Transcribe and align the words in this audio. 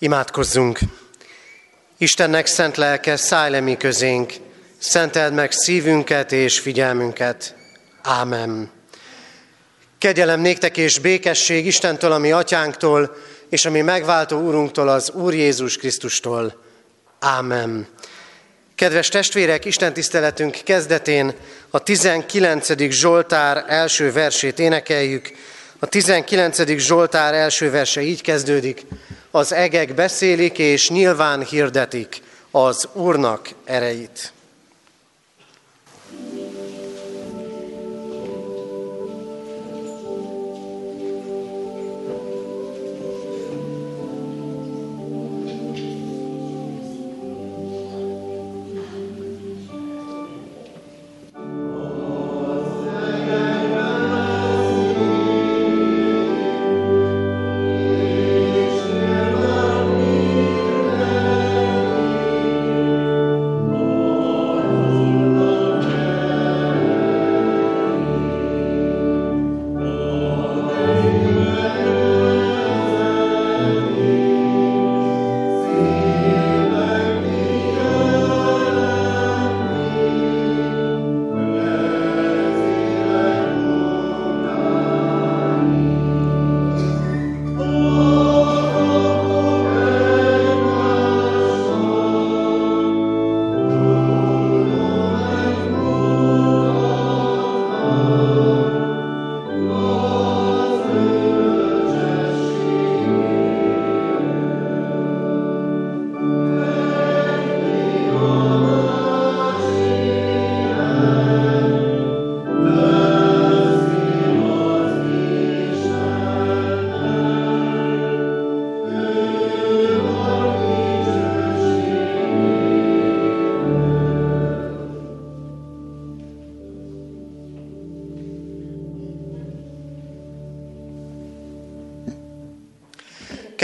Imádkozzunk! 0.00 0.78
Istennek 1.96 2.46
szent 2.46 2.76
lelke, 2.76 3.16
szállj 3.16 3.50
le 3.50 3.60
mi 3.60 3.76
közénk, 3.76 4.32
szenteld 4.78 5.34
meg 5.34 5.52
szívünket 5.52 6.32
és 6.32 6.58
figyelmünket. 6.58 7.54
Ámen. 8.02 8.70
Kegyelem 9.98 10.40
néktek 10.40 10.76
és 10.76 10.98
békesség 10.98 11.66
Istentől, 11.66 12.12
ami 12.12 12.32
atyánktól, 12.32 13.16
és 13.48 13.64
ami 13.64 13.80
megváltó 13.80 14.40
úrunktól, 14.40 14.88
az 14.88 15.10
Úr 15.10 15.34
Jézus 15.34 15.76
Krisztustól. 15.76 16.62
Ámen. 17.18 17.86
Kedves 18.74 19.08
testvérek, 19.08 19.64
Isten 19.64 19.92
tiszteletünk 19.92 20.58
kezdetén 20.64 21.34
a 21.70 21.78
19. 21.78 22.90
Zsoltár 22.90 23.64
első 23.68 24.12
versét 24.12 24.58
énekeljük. 24.58 25.30
A 25.78 25.86
19. 25.86 26.78
Zsoltár 26.78 27.34
első 27.34 27.70
verse 27.70 28.00
így 28.00 28.20
kezdődik. 28.20 28.86
Az 29.30 29.52
egek 29.52 29.94
beszélik 29.94 30.58
és 30.58 30.90
nyilván 30.90 31.42
hirdetik 31.42 32.22
az 32.50 32.88
Úrnak 32.92 33.48
erejét. 33.64 34.32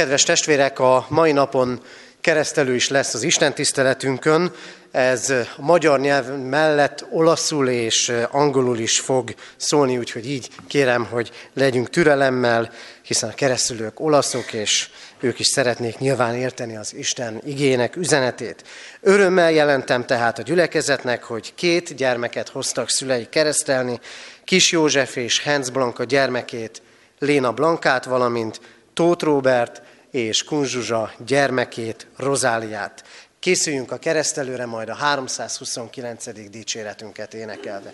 Kedves 0.04 0.22
testvérek, 0.22 0.78
a 0.78 1.06
mai 1.08 1.32
napon 1.32 1.80
keresztelő 2.20 2.74
is 2.74 2.88
lesz 2.88 3.14
az 3.14 3.22
Isten 3.22 3.54
tiszteletünkön. 3.54 4.52
Ez 4.90 5.30
a 5.30 5.44
magyar 5.56 6.00
nyelv 6.00 6.38
mellett 6.38 7.06
olaszul 7.10 7.68
és 7.68 8.12
angolul 8.30 8.78
is 8.78 9.00
fog 9.00 9.34
szólni, 9.56 9.98
úgyhogy 9.98 10.30
így 10.30 10.48
kérem, 10.66 11.04
hogy 11.04 11.30
legyünk 11.54 11.90
türelemmel, 11.90 12.72
hiszen 13.02 13.28
a 13.28 13.34
keresztülők 13.34 14.00
olaszok, 14.00 14.52
és 14.52 14.88
ők 15.20 15.38
is 15.38 15.46
szeretnék 15.46 15.98
nyilván 15.98 16.34
érteni 16.34 16.76
az 16.76 16.94
Isten 16.94 17.40
igének 17.44 17.96
üzenetét. 17.96 18.64
Örömmel 19.00 19.52
jelentem 19.52 20.06
tehát 20.06 20.38
a 20.38 20.42
gyülekezetnek, 20.42 21.22
hogy 21.22 21.54
két 21.54 21.94
gyermeket 21.94 22.48
hoztak 22.48 22.90
szülei 22.90 23.26
keresztelni, 23.28 24.00
Kis 24.44 24.72
József 24.72 25.16
és 25.16 25.40
Hens 25.40 25.70
Blanka 25.70 26.04
gyermekét, 26.04 26.82
Léna 27.18 27.52
Blankát, 27.52 28.04
valamint 28.04 28.60
Tóth 28.94 29.24
Róbert 29.24 29.82
és 30.14 30.44
Kunzsuzsa 30.44 31.12
gyermekét, 31.26 32.06
Rozáliát. 32.16 33.04
Készüljünk 33.38 33.92
a 33.92 33.98
keresztelőre, 33.98 34.66
majd 34.66 34.88
a 34.88 34.94
329. 34.94 36.50
dicséretünket 36.50 37.34
énekelve. 37.34 37.92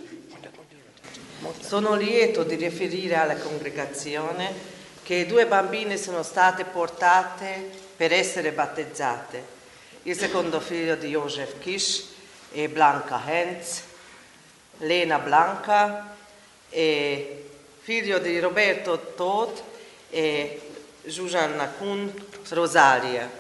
Sono 1.69 1.95
lieto 1.95 2.45
di 2.45 2.55
riferire 2.55 3.17
alla 3.17 3.37
congregazione 3.37 4.53
che 5.03 5.27
due 5.27 5.47
bambine 5.47 5.97
sono 5.97 6.23
state 6.23 6.65
portate 6.65 7.71
per 7.97 8.13
essere 8.13 8.53
battezzate. 8.53 9.43
Il 10.03 10.17
secondo 10.17 10.61
figlio 10.61 10.97
di 10.97 11.09
Joseph 11.09 11.59
Kish 11.59 12.05
e 12.53 12.69
Blanca 12.69 13.23
Hens, 13.27 13.83
Lena 14.79 15.19
Blanca 15.19 16.15
e 16.69 17.45
figlio 17.81 18.19
di 18.19 18.39
Roberto 18.39 19.15
Todd 19.17 19.57
e 20.11 20.61
Žužanna 21.07 21.67
Kun, 21.79 22.13
Rozarije. 22.51 23.40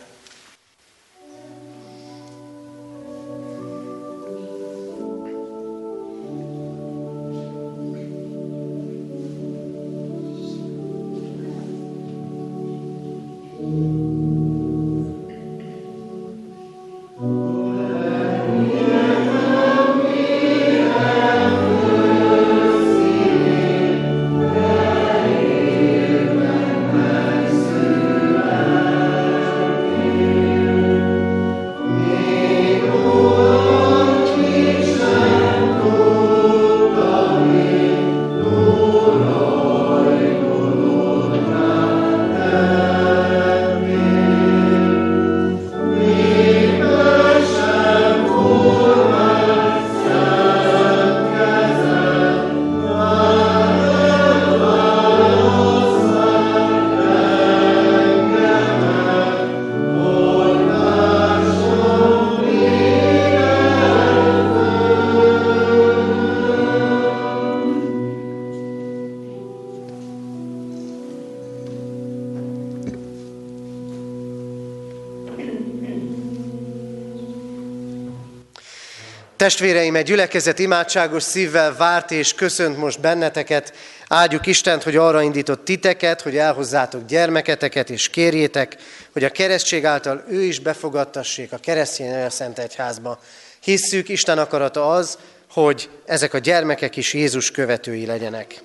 Testvéreim, 79.51 79.97
egy 79.97 80.05
gyülekezet 80.05 80.59
imádságos 80.59 81.23
szívvel 81.23 81.77
várt 81.77 82.11
és 82.11 82.35
köszönt 82.35 82.77
most 82.77 83.01
benneteket. 83.01 83.73
Áldjuk 84.09 84.47
Istent, 84.47 84.83
hogy 84.83 84.97
arra 84.97 85.23
indított 85.23 85.65
titeket, 85.65 86.21
hogy 86.21 86.37
elhozzátok 86.37 87.07
gyermeketeket, 87.07 87.91
és 87.91 88.09
kérjétek, 88.09 88.77
hogy 89.13 89.25
a 89.25 89.31
keresztség 89.31 89.85
által 89.85 90.25
ő 90.29 90.43
is 90.43 90.59
befogadtassék 90.59 91.53
a 91.53 91.57
keresztény 91.57 92.29
Szent 92.29 92.59
Egyházba. 92.59 93.19
Hisszük, 93.61 94.09
Isten 94.09 94.39
akarata 94.39 94.93
az, 94.93 95.19
hogy 95.53 95.89
ezek 96.07 96.35
a 96.35 96.39
gyermekek 96.39 96.97
is 96.97 97.15
Jézus 97.15 97.51
követői 97.51 98.07
legyenek. 98.07 98.63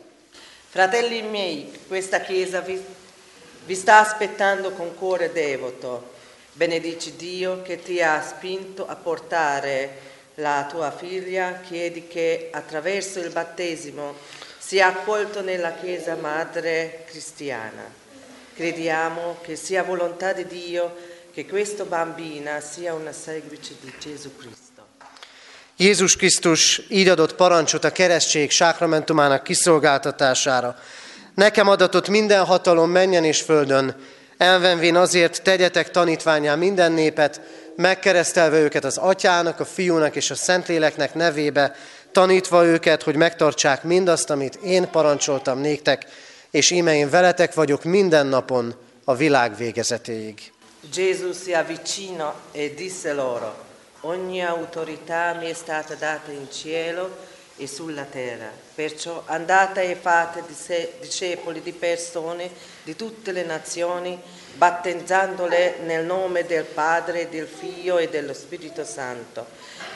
Fratelli 0.69 1.21
miei, 1.21 1.71
questa 1.88 2.19
chiesa 2.21 2.61
vi, 2.61 2.79
vi 3.65 3.73
sta 3.73 3.99
aspettando 3.99 4.71
con 4.71 4.95
cuore 4.99 5.31
devoto. 5.33 6.13
Benedici 6.53 7.13
Dio 7.17 7.61
che 7.61 7.79
ti 7.83 8.01
ha 8.01 8.21
spinto 8.21 8.85
a 8.88 8.95
portare 8.95 10.13
la 10.35 10.67
tua 10.69 10.91
figlia, 10.91 11.59
chiedi 11.67 12.07
che 12.07 12.49
attraverso 12.51 13.19
il 13.19 13.29
battesimo 13.29 14.15
sia 14.57 14.87
accolto 14.87 15.41
nella 15.41 15.73
Chiesa 15.73 16.15
Madre 16.15 17.03
Cristiana. 17.07 17.83
Crediamo 18.55 19.37
che 19.41 19.55
sia 19.55 19.83
volontà 19.83 20.33
di 20.33 20.45
Dio 20.45 20.95
che 21.33 21.45
questa 21.45 21.83
bambina 21.83 22.59
sia 22.59 22.93
una 22.93 23.11
seguice 23.11 23.75
di 23.81 23.93
Gesù 23.99 24.35
Cristo. 24.35 24.63
Jézus 25.75 26.15
Krisztus 26.15 26.81
így 26.89 27.09
adott 27.09 27.35
parancsot 27.35 27.83
a 27.83 27.91
keresztség 27.91 28.51
sákramentumának 28.51 29.43
kiszolgáltatására. 29.43 30.79
Nekem 31.33 31.67
adatott 31.67 32.07
minden 32.07 32.45
hatalom 32.45 32.89
menjen 32.89 33.23
és 33.23 33.41
földön, 33.41 33.95
elvenvén 34.38 34.95
azért 34.95 35.43
tegyetek 35.43 35.91
tanítványá 35.91 36.55
minden 36.55 36.91
népet, 36.91 37.41
megkeresztelve 37.75 38.60
őket 38.60 38.83
az 38.83 38.98
atyának, 38.98 39.60
a 39.60 39.66
fiúnak 39.66 40.16
és 40.16 40.31
a 40.31 40.36
szentléleknek 40.36 41.13
nevébe, 41.13 41.75
tanítva 42.12 42.66
őket, 42.66 43.04
hogy 43.04 43.16
megtartsák 43.16 43.83
mindazt, 43.83 44.30
amit 44.30 44.56
én 44.56 44.89
parancsoltam 44.89 45.60
néktek, 45.60 46.06
és 46.51 46.69
íme 46.69 46.95
én 46.95 47.10
veletek 47.10 47.54
vagyok 47.54 47.83
minden 47.83 48.27
napon 48.27 48.75
a 49.04 49.16
világ 49.16 49.57
végezetéig. 49.57 50.54
Gesù 50.92 51.33
si 51.33 51.54
avvicina 51.54 52.33
e 52.51 52.74
disse 52.75 53.13
loro, 53.13 53.56
ogni 54.01 54.44
autorità 54.44 55.33
mi 55.33 55.50
è 55.50 55.54
stata 55.54 55.95
data 55.95 56.31
in 56.31 56.48
cielo 56.51 57.10
e 57.57 57.68
sulla 57.68 58.04
terra, 58.04 58.51
perciò 58.75 59.24
andate 59.25 59.89
e 59.89 59.95
fate 59.95 60.44
discepoli 61.01 61.62
di 61.62 61.72
persone 61.72 62.50
di 62.83 62.95
tutte 62.95 63.31
le 63.31 63.44
nazioni, 63.44 64.19
battezzandole 64.57 65.79
nel 65.85 66.05
nome 66.05 66.45
del 66.45 66.63
Padre, 66.63 67.29
del 67.29 67.47
Figlio 67.47 67.97
e 67.97 68.09
dello 68.09 68.33
Spirito 68.33 68.83
Santo, 68.83 69.45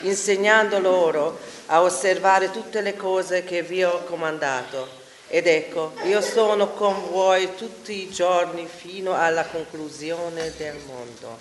insegnando 0.00 0.78
loro 0.78 1.38
a 1.66 1.82
osservare 1.82 2.50
tutte 2.50 2.80
le 2.80 2.96
cose 2.96 3.44
che 3.44 3.62
vi 3.62 3.82
ho 3.82 4.04
comandato. 4.04 4.98
Ed 5.28 5.46
ecco, 5.46 5.92
io 6.04 6.20
sono 6.20 6.70
con 6.70 7.10
voi 7.10 7.54
tutti 7.56 8.02
i 8.02 8.10
giorni 8.10 8.66
fino 8.66 9.14
alla 9.14 9.44
conclusione 9.44 10.52
del 10.56 10.76
mondo. 10.86 11.38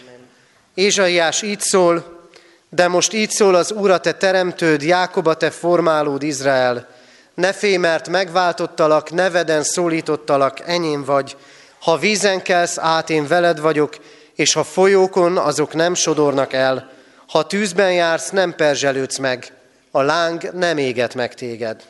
Amen. 0.00 0.28
Ézsaiás 0.74 1.42
így 1.42 1.60
szól, 1.60 2.22
de 2.68 2.88
most 2.88 3.12
így 3.12 3.30
szól 3.30 3.54
az 3.54 3.72
Úr, 3.72 3.90
a 3.90 3.98
te 3.98 4.12
teremtőd, 4.12 4.82
Jákob, 4.82 5.26
a 5.26 5.34
te 5.34 5.50
formálód, 5.50 6.22
Izrael. 6.22 6.88
Ne 7.34 7.52
félj, 7.52 7.76
mert 7.76 8.08
megváltottalak, 8.08 9.10
neveden 9.10 9.62
szólítottalak, 9.62 10.60
enyém 10.66 11.04
vagy. 11.04 11.36
Ha 11.84 11.98
vízen 11.98 12.42
kelsz 12.42 12.78
át, 12.78 13.10
én 13.10 13.26
veled 13.26 13.60
vagyok, 13.60 13.96
és 14.34 14.52
ha 14.52 14.64
folyókon, 14.64 15.38
azok 15.38 15.74
nem 15.74 15.94
sodornak 15.94 16.52
el. 16.52 16.92
Ha 17.28 17.46
tűzben 17.46 17.92
jársz, 17.92 18.30
nem 18.30 18.54
perzselődsz 18.54 19.18
meg. 19.18 19.52
A 19.90 20.02
láng 20.02 20.52
nem 20.52 20.78
éget 20.78 21.14
meg 21.14 21.34
téged. 21.34 21.82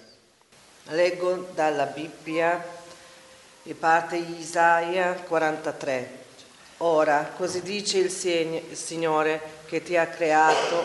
Leggo 0.91 1.47
dalla 1.55 1.93
Bibbia 1.95 2.67
e 3.69 3.73
parte 3.81 4.17
Isaia 4.41 5.15
43. 5.29 6.07
Ora, 6.77 7.31
così 7.37 7.63
dice 7.63 7.99
il 7.99 8.11
Signore 8.73 9.41
che 9.67 9.83
ti 9.83 9.97
ha 9.97 10.07
creato, 10.07 10.85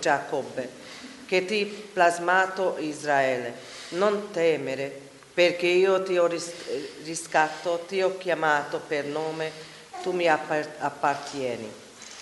Giacobbe, 0.00 0.68
che 1.26 1.44
ti 1.44 1.60
ha 1.62 1.90
plasmato 1.92 2.76
Israele. 2.78 3.54
Non 3.88 4.28
temere, 4.32 5.03
perché 5.34 5.66
io 5.66 6.02
ti 6.02 6.16
ho 6.16 6.30
riscatto, 7.02 7.84
ti 7.88 8.00
ho 8.00 8.16
chiamato 8.16 8.80
per 8.86 9.04
nome, 9.04 9.50
tu 10.02 10.12
mi 10.12 10.28
appartieni. 10.28 11.70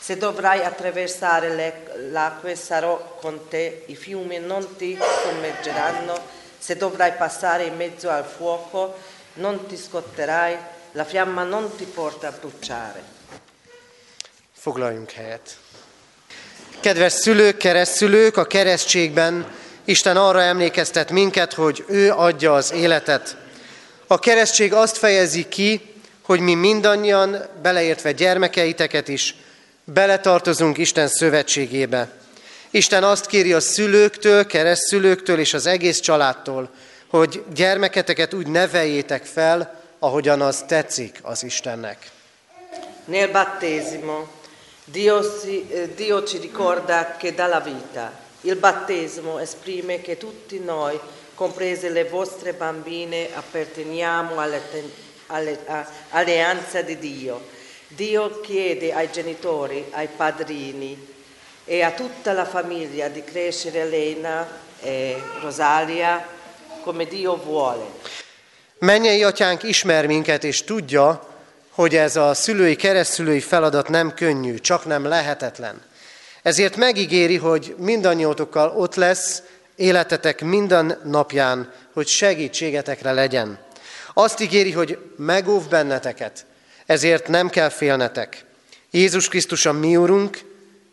Se 0.01 0.17
dovrai 0.17 0.65
attraversare 0.65 1.85
l'acqua, 2.11 2.55
sarò 2.57 3.19
con 3.21 3.49
te, 3.49 3.85
i 3.87 3.95
fiumi 3.95 4.39
non 4.39 4.77
ti 4.77 4.99
sommergeranno, 5.23 6.19
se 6.59 6.77
dovrai 6.77 7.13
passare 7.13 7.65
in 7.65 7.77
mezzo 7.77 8.09
al 8.09 8.25
fuoco, 8.25 8.97
non 9.35 9.67
ti 9.67 9.77
scotterai, 9.77 10.57
la 10.93 11.05
fiamma 11.05 11.45
non 11.45 11.77
ti 11.77 11.85
porta 11.85 12.29
a 12.29 12.33
bruciare. 12.33 13.03
Foglaljunk 14.53 15.11
helyet. 15.11 15.57
Kedves 16.81 17.13
szülők, 17.13 17.57
keresztülők, 17.57 18.37
a 18.37 18.45
keresztségben 18.45 19.47
Isten 19.85 20.17
arra 20.17 20.41
emlékeztet 20.41 21.11
minket, 21.11 21.53
hogy 21.53 21.85
ő 21.89 22.11
adja 22.11 22.55
az 22.55 22.73
életet. 22.73 23.37
A 24.07 24.19
keresztség 24.19 24.73
azt 24.73 24.97
fejezi 24.97 25.49
ki, 25.49 25.81
hogy 26.23 26.41
mi 26.41 26.55
mindannyian, 26.55 27.37
beleértve 27.63 28.13
gyermekeiteket 28.13 29.09
is, 29.09 29.35
beletartozunk 29.85 30.79
Isten 30.79 31.09
szövetségébe. 31.09 32.09
Isten 32.71 33.05
azt 33.05 33.27
kéri 33.27 33.53
a 33.53 33.61
szülőktől, 33.61 34.47
keresztszülőktől 34.47 35.39
és 35.39 35.55
az 35.55 35.67
egész 35.67 36.01
családtól, 36.01 36.71
hogy 37.07 37.43
gyermeketeket 37.55 38.35
úgy 38.35 38.47
neveljétek 38.47 39.25
fel, 39.25 39.81
ahogyan 39.99 40.41
az 40.41 40.65
tetszik 40.67 41.19
az 41.23 41.45
Istennek. 41.45 42.11
Nel 43.05 43.29
battesimo 43.29 44.27
Dio, 44.85 45.23
si, 45.23 45.69
eh, 45.73 45.89
Dio 45.95 46.23
ci 46.23 46.39
ricorda 46.39 47.17
che 47.19 47.35
dà 47.35 47.47
la 47.47 47.61
vita. 47.61 48.22
Il 48.45 48.57
battesimo 48.57 49.39
esprime 49.39 50.01
che 50.01 50.17
tutti 50.17 50.59
noi, 50.59 50.99
comprese 51.35 51.91
le 51.91 52.05
vostre 52.05 52.53
bambine, 52.53 53.29
apparteniamo 53.33 54.35
all'alleanza 55.27 56.83
di 56.83 56.99
Dio. 56.99 57.41
Dio 57.87 58.41
chiede 58.41 58.93
ai 58.93 59.11
genitori, 59.13 59.85
ai 59.91 60.09
padrini 60.17 61.11
e 61.65 61.83
a 61.83 61.93
tutta 61.93 62.33
la 62.33 62.45
famiglia 62.45 63.09
di 63.09 63.23
crescere 63.23 63.81
Elena 63.81 64.49
e 64.81 65.23
Rosalia 65.41 66.27
come 66.83 67.07
Dio 67.07 67.37
vuole. 67.37 67.85
Mennyei 68.79 69.23
atyánk 69.23 69.63
ismer 69.63 70.07
minket, 70.07 70.45
és 70.45 70.65
tudja, 70.65 71.29
hogy 71.71 71.97
ez 71.97 72.17
a 72.17 72.35
szülői, 72.35 72.77
keresztülői 72.77 73.41
feladat 73.41 73.89
nem 73.89 74.15
könnyű, 74.15 74.59
csak 74.59 74.85
nem 74.85 75.05
lehetetlen. 75.05 75.83
Ezért 76.43 76.77
megígéri, 76.77 77.37
hogy 77.37 77.75
mindannyiótokkal 77.79 78.69
ott 78.77 78.95
lesz 78.95 79.43
életetek 79.77 80.41
minden 80.41 81.01
napján, 81.05 81.73
hogy 81.93 82.07
segítségetekre 82.07 83.13
legyen. 83.13 83.59
Azt 84.15 84.41
ígéri, 84.41 84.71
hogy 84.71 84.99
megóv 85.17 85.69
benneteket, 85.69 86.47
ezért 86.87 87.29
nem 87.29 87.49
kell 87.49 87.69
félnetek. 87.69 88.45
Jézus 88.91 89.29
Krisztus 89.29 89.67
a 89.67 89.73
mi 89.73 89.97
Urunk, 89.97 90.39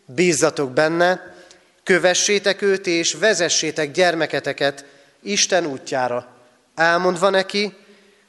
bízzatok 0.04 0.72
benne, 0.72 1.34
kövessétek 1.82 2.62
őt 2.62 2.86
és 2.86 3.14
vezessétek 3.14 3.90
gyermeketeket 3.90 4.84
Isten 5.22 5.66
útjára, 5.66 6.36
elmondva 6.74 7.30
neki, 7.30 7.74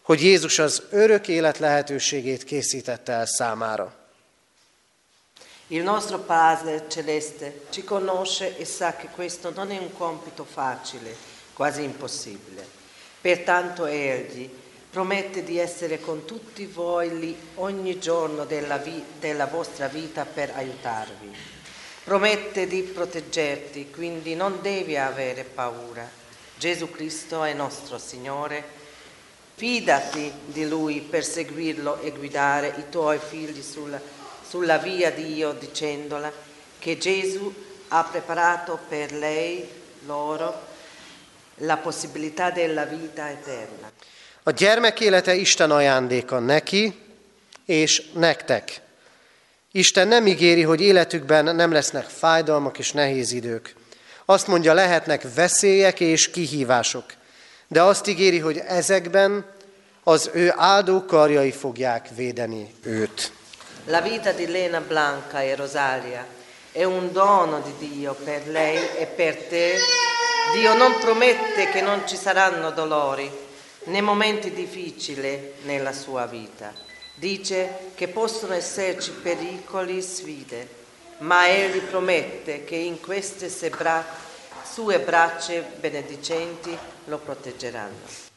hogy 0.02 0.22
Jézus 0.24 0.60
az 0.60 0.84
örök 0.90 1.28
élet 1.28 1.58
lehetőségét 1.58 2.44
készítette 2.44 3.12
el 3.12 3.26
számára. 3.26 4.01
Il 5.72 5.84
nostro 5.84 6.20
Padre 6.20 6.84
Celeste 6.90 7.62
ci 7.70 7.86
conosce 7.86 8.58
e 8.58 8.66
sa 8.66 8.98
che 8.98 9.08
questo 9.08 9.54
non 9.56 9.72
è 9.72 9.78
un 9.78 9.94
compito 9.94 10.44
facile, 10.44 11.16
quasi 11.54 11.82
impossibile. 11.82 12.68
Pertanto 13.22 13.86
Egli 13.86 14.50
promette 14.90 15.46
di 15.46 15.58
essere 15.58 16.02
con 16.02 16.26
tutti 16.26 16.66
voi 16.66 17.18
lì 17.18 17.38
ogni 17.56 18.00
giorno 18.00 18.44
della, 18.44 18.80
vi- 18.80 19.02
della 19.18 19.46
vostra 19.46 19.88
vita 19.88 20.26
per 20.26 20.52
aiutarvi. 20.54 21.34
Promette 22.04 22.68
di 22.68 22.82
proteggerti, 22.82 23.92
quindi 23.92 24.36
non 24.36 24.60
devi 24.62 24.98
avere 24.98 25.46
paura. 25.46 26.06
Gesù 26.58 26.92
Cristo 26.92 27.46
è 27.46 27.54
nostro 27.54 27.98
Signore 27.98 28.80
Fidati 29.56 30.34
di 30.46 30.68
Lui 30.68 31.00
per 31.00 31.24
seguirlo 31.24 32.02
e 32.02 32.12
guidare 32.12 32.74
i 32.78 32.90
tuoi 32.90 33.20
figli 33.20 33.62
sulla, 33.62 34.02
sulla 34.52 34.78
via 34.78 35.12
di 35.12 35.24
Dio 35.24 35.52
dicendola 35.54 36.32
che 36.80 36.98
Gesù 36.98 37.54
ha 37.88 38.04
preparato 38.12 38.80
per 38.90 39.12
lei, 39.12 39.68
loro, 40.06 40.68
la 41.56 41.78
possibilità 41.78 42.52
della 42.52 42.86
vita 42.86 43.30
eterna. 43.30 43.92
A 44.44 44.52
gyermek 44.52 45.00
élete 45.00 45.36
Isten 45.36 45.72
ajándéka 45.72 46.40
neki 46.40 47.00
és 47.66 48.02
nektek. 48.14 48.82
Isten 49.72 50.08
nem 50.08 50.28
ígéri, 50.28 50.62
hogy 50.62 50.82
életükben 50.82 51.56
nem 51.56 51.72
lesznek 51.72 52.06
fájdalmak 52.06 52.78
és 52.78 52.92
nehéz 52.92 53.32
idők. 53.32 53.76
Azt 54.26 54.48
mondja, 54.48 54.74
lehetnek 54.74 55.34
veszélyek 55.34 56.00
és 56.00 56.30
kihívások 56.30 57.04
de 57.72 57.82
azt 57.82 58.08
ígéri, 58.08 58.40
hogy 58.40 58.58
ezekben 58.58 59.46
az 60.04 60.30
ő 60.34 60.54
áldó 60.56 61.06
karjai 61.06 61.52
fogják 61.52 62.10
védeni 62.16 62.74
őt. 62.84 63.32
La 63.86 64.00
vita 64.00 64.32
di 64.32 64.46
Lena 64.46 64.80
Blanca 64.80 65.42
e 65.42 65.56
Rosalia 65.56 66.24
è 66.72 66.84
un 66.84 67.12
dono 67.12 67.62
di 67.62 67.90
Dio 67.90 68.14
per 68.14 68.48
lei 68.48 68.78
e 68.96 69.08
per 69.08 69.36
te. 69.36 69.76
Dio 70.54 70.76
non 70.76 71.00
promette 71.00 71.68
che 71.72 71.82
non 71.82 72.08
ci 72.08 72.16
saranno 72.16 72.70
dolori 72.70 73.30
né 73.86 74.02
momenti 74.02 74.52
difficili 74.54 75.54
nella 75.64 75.94
sua 75.94 76.28
vita. 76.28 76.72
Dice 77.16 77.92
che 77.96 78.08
possono 78.08 78.54
esserci 78.54 79.12
pericoli 79.12 79.98
e 79.98 80.02
sfide, 80.02 80.68
ma 81.20 81.48
Egli 81.48 81.80
promette 81.80 82.64
che 82.64 82.76
in 82.76 83.02
queste 83.02 83.50
sue 83.50 83.70
bra- 83.72 84.06
sue 84.64 85.00
braccia 85.00 85.54
benedicenti 85.80 86.78
lo 87.06 87.18
proteggeranno. 87.18 88.30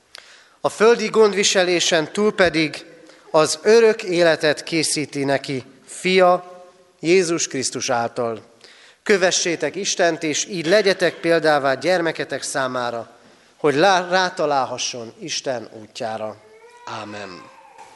A 0.63 0.69
földi 0.71 1.11
gondviselésen 1.11 2.11
túl 2.11 2.33
pedig 2.33 2.94
az 3.35 3.59
örök 3.63 4.03
életet 4.03 4.63
készíti 4.63 5.25
neki 5.25 5.65
fia 5.87 6.63
Jézus 7.01 7.47
Krisztus 7.47 7.91
által. 7.91 8.43
Kövessétek 9.03 9.77
Istent, 9.77 10.23
és 10.23 10.47
így 10.49 10.67
legyetek 10.67 11.15
példává 11.15 11.75
gyermeketek 11.75 12.43
számára, 12.43 13.11
hogy 13.57 13.75
lá- 13.75 14.11
rátalálhasson 14.11 15.15
Isten 15.21 15.69
útjára. 15.83 16.37
Ámen. 17.03 17.43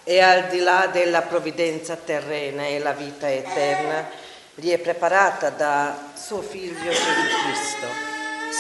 E 0.04 0.24
al 0.24 0.48
di 0.50 0.60
là 0.60 0.86
della 0.92 1.20
provvidenza 1.20 1.96
terrena 1.96 2.62
e 2.62 2.78
la 2.78 2.92
vita 2.92 3.26
eterna, 3.26 4.08
gli 4.54 4.70
è 4.70 4.78
preparata 4.78 5.50
da 5.50 5.98
suo 6.26 6.40
figlio 6.40 6.90
Gesù 6.90 7.26
Cristo. 7.42 7.86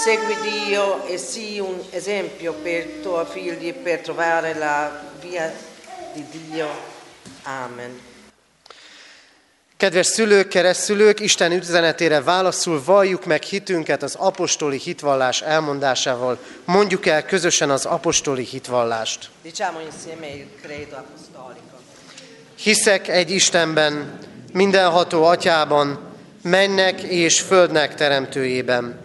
Segui 0.04 0.36
Dio 0.40 1.06
e 1.06 1.16
sii 1.16 1.60
un 1.60 1.80
esempio 1.90 2.52
per 2.52 2.86
i 2.86 3.00
tuoi 3.02 3.74
per 3.82 3.98
trovare 4.00 4.54
la 4.54 4.90
via 5.20 5.52
di 6.30 6.38
Dio. 6.50 6.66
Amen. 7.44 8.00
Kedves 9.76 10.06
szülők, 10.06 10.48
keresztülők, 10.48 11.20
Isten 11.20 11.52
üzenetére 11.52 12.20
válaszul 12.20 12.82
valljuk 12.84 13.24
meg 13.24 13.42
hitünket 13.42 14.02
az 14.02 14.14
apostoli 14.14 14.78
hitvallás 14.78 15.42
elmondásával. 15.42 16.38
Mondjuk 16.64 17.06
el 17.06 17.24
közösen 17.24 17.70
az 17.70 17.84
apostoli 17.84 18.44
hitvallást. 18.44 19.30
Diciamo 19.42 19.78
insieme 19.80 20.26
il 20.34 20.46
credo 20.62 20.96
apostolico. 20.96 21.76
Hiszek 22.56 23.08
egy 23.08 23.30
Istenben, 23.30 24.18
mindenható 24.52 25.24
atyában, 25.24 26.00
mennek 26.42 27.02
és 27.02 27.40
földnek 27.40 27.94
teremtőjében, 27.94 29.00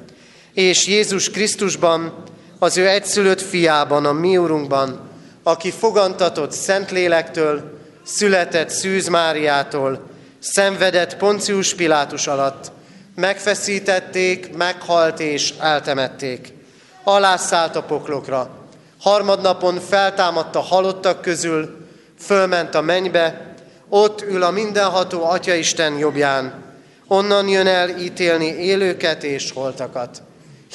és 0.54 0.88
Jézus 0.88 1.30
Krisztusban, 1.30 2.24
az 2.60 2.78
ő 2.78 2.88
egyszülött 2.88 3.42
fiában, 3.42 4.06
a 4.06 4.12
mi 4.12 4.38
úrunkban, 4.38 5.12
aki 5.44 5.72
fogantatott 5.72 6.52
Szentlélektől, 6.52 7.80
született 8.04 8.70
Szűz 8.70 9.08
Máriától, 9.08 10.02
szenvedett 10.40 11.18
Poncius 11.18 11.76
Pilátus 11.76 12.28
alatt, 12.28 12.72
megfeszítették, 13.16 14.56
meghalt 14.56 15.20
és 15.20 15.54
eltemették. 15.60 16.54
Alászállt 17.04 17.76
a 17.76 17.84
poklokra, 17.84 18.50
harmadnapon 19.02 19.80
feltámadt 19.80 20.56
a 20.56 20.60
halottak 20.60 21.22
közül, 21.22 21.88
fölment 22.20 22.76
a 22.76 22.82
mennybe, 22.82 23.54
ott 23.90 24.22
ül 24.22 24.44
a 24.44 24.52
mindenható 24.52 25.24
Atyaisten 25.24 25.98
jobbján, 25.98 26.64
onnan 27.08 27.48
jön 27.48 27.68
el 27.68 27.90
ítélni 27.90 28.46
élőket 28.46 29.24
és 29.24 29.52
holtakat. 29.52 30.22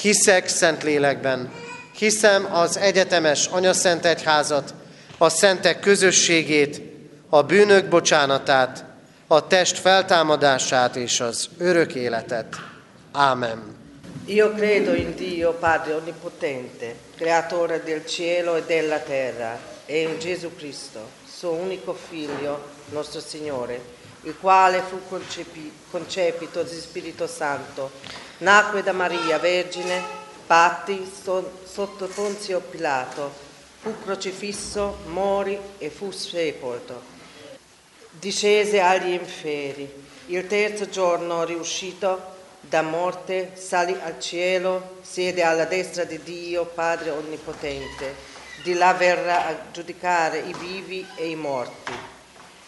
Hiszek 0.01 0.49
szent 0.49 0.83
lélekben, 0.83 1.51
hiszem 1.99 2.55
az 2.55 2.76
egyetemes 2.76 3.47
anyaszent 3.47 4.05
egyházat, 4.05 4.75
a 5.19 5.28
szentek 5.28 5.81
közösségét, 5.81 6.83
a 7.28 7.43
bűnök 7.43 7.88
bocsánatát, 7.88 8.85
a 9.26 9.47
test 9.47 9.78
feltámadását 9.78 10.97
és 10.97 11.21
az 11.21 11.49
örök 11.59 11.95
életet. 11.95 12.57
Ámen. 13.12 13.76
Io 14.26 14.50
credo 14.50 14.95
in 14.95 15.14
Dio 15.17 15.52
Padre 15.52 15.95
Onnipotente, 15.95 16.95
Creatore 17.17 17.83
del 17.85 18.05
cielo 18.05 18.57
e 18.57 18.62
della 18.67 18.99
terra, 18.99 19.59
e 19.87 20.00
in 20.02 20.19
Gesù 20.19 20.55
Cristo, 20.55 21.00
suo 21.38 21.52
unico 21.52 21.97
Figlio, 22.09 22.62
nostro 22.90 23.21
Signore, 23.21 23.81
il 24.23 24.35
quale 24.40 24.83
fu 24.88 24.99
concepi- 25.09 25.73
concepito 25.90 26.62
di 26.62 26.78
Spirito 26.78 27.26
Santo, 27.26 27.90
nacque 28.38 28.83
da 28.83 28.93
Maria 28.93 29.38
Vergine, 29.38 30.26
patti 30.49 31.09
so- 31.23 31.61
sotto 31.64 32.07
Ponzio 32.07 32.59
Pilato, 32.59 33.31
fu 33.81 33.95
crocifisso, 34.02 34.97
morì 35.07 35.57
e 35.78 35.88
fu 35.88 36.11
sepolto 36.11 37.17
discese 38.19 38.81
agli 38.81 39.12
inferi. 39.12 40.07
Il 40.26 40.47
terzo 40.47 40.88
giorno, 40.88 41.45
riuscito 41.45 42.37
da 42.61 42.83
morte, 42.83 43.52
salì 43.55 43.97
al 44.02 44.21
cielo, 44.21 44.97
siede 45.02 45.43
alla 45.43 45.64
destra 45.64 46.05
di 46.05 46.21
Dio, 46.23 46.64
Padre 46.67 47.11
Onnipotente. 47.11 48.37
Di 48.62 48.75
là 48.75 48.93
verrà 48.93 49.47
a 49.47 49.57
giudicare 49.73 50.40
i 50.40 50.55
vivi 50.55 51.07
e 51.14 51.28
i 51.28 51.37
morti. 51.37 51.93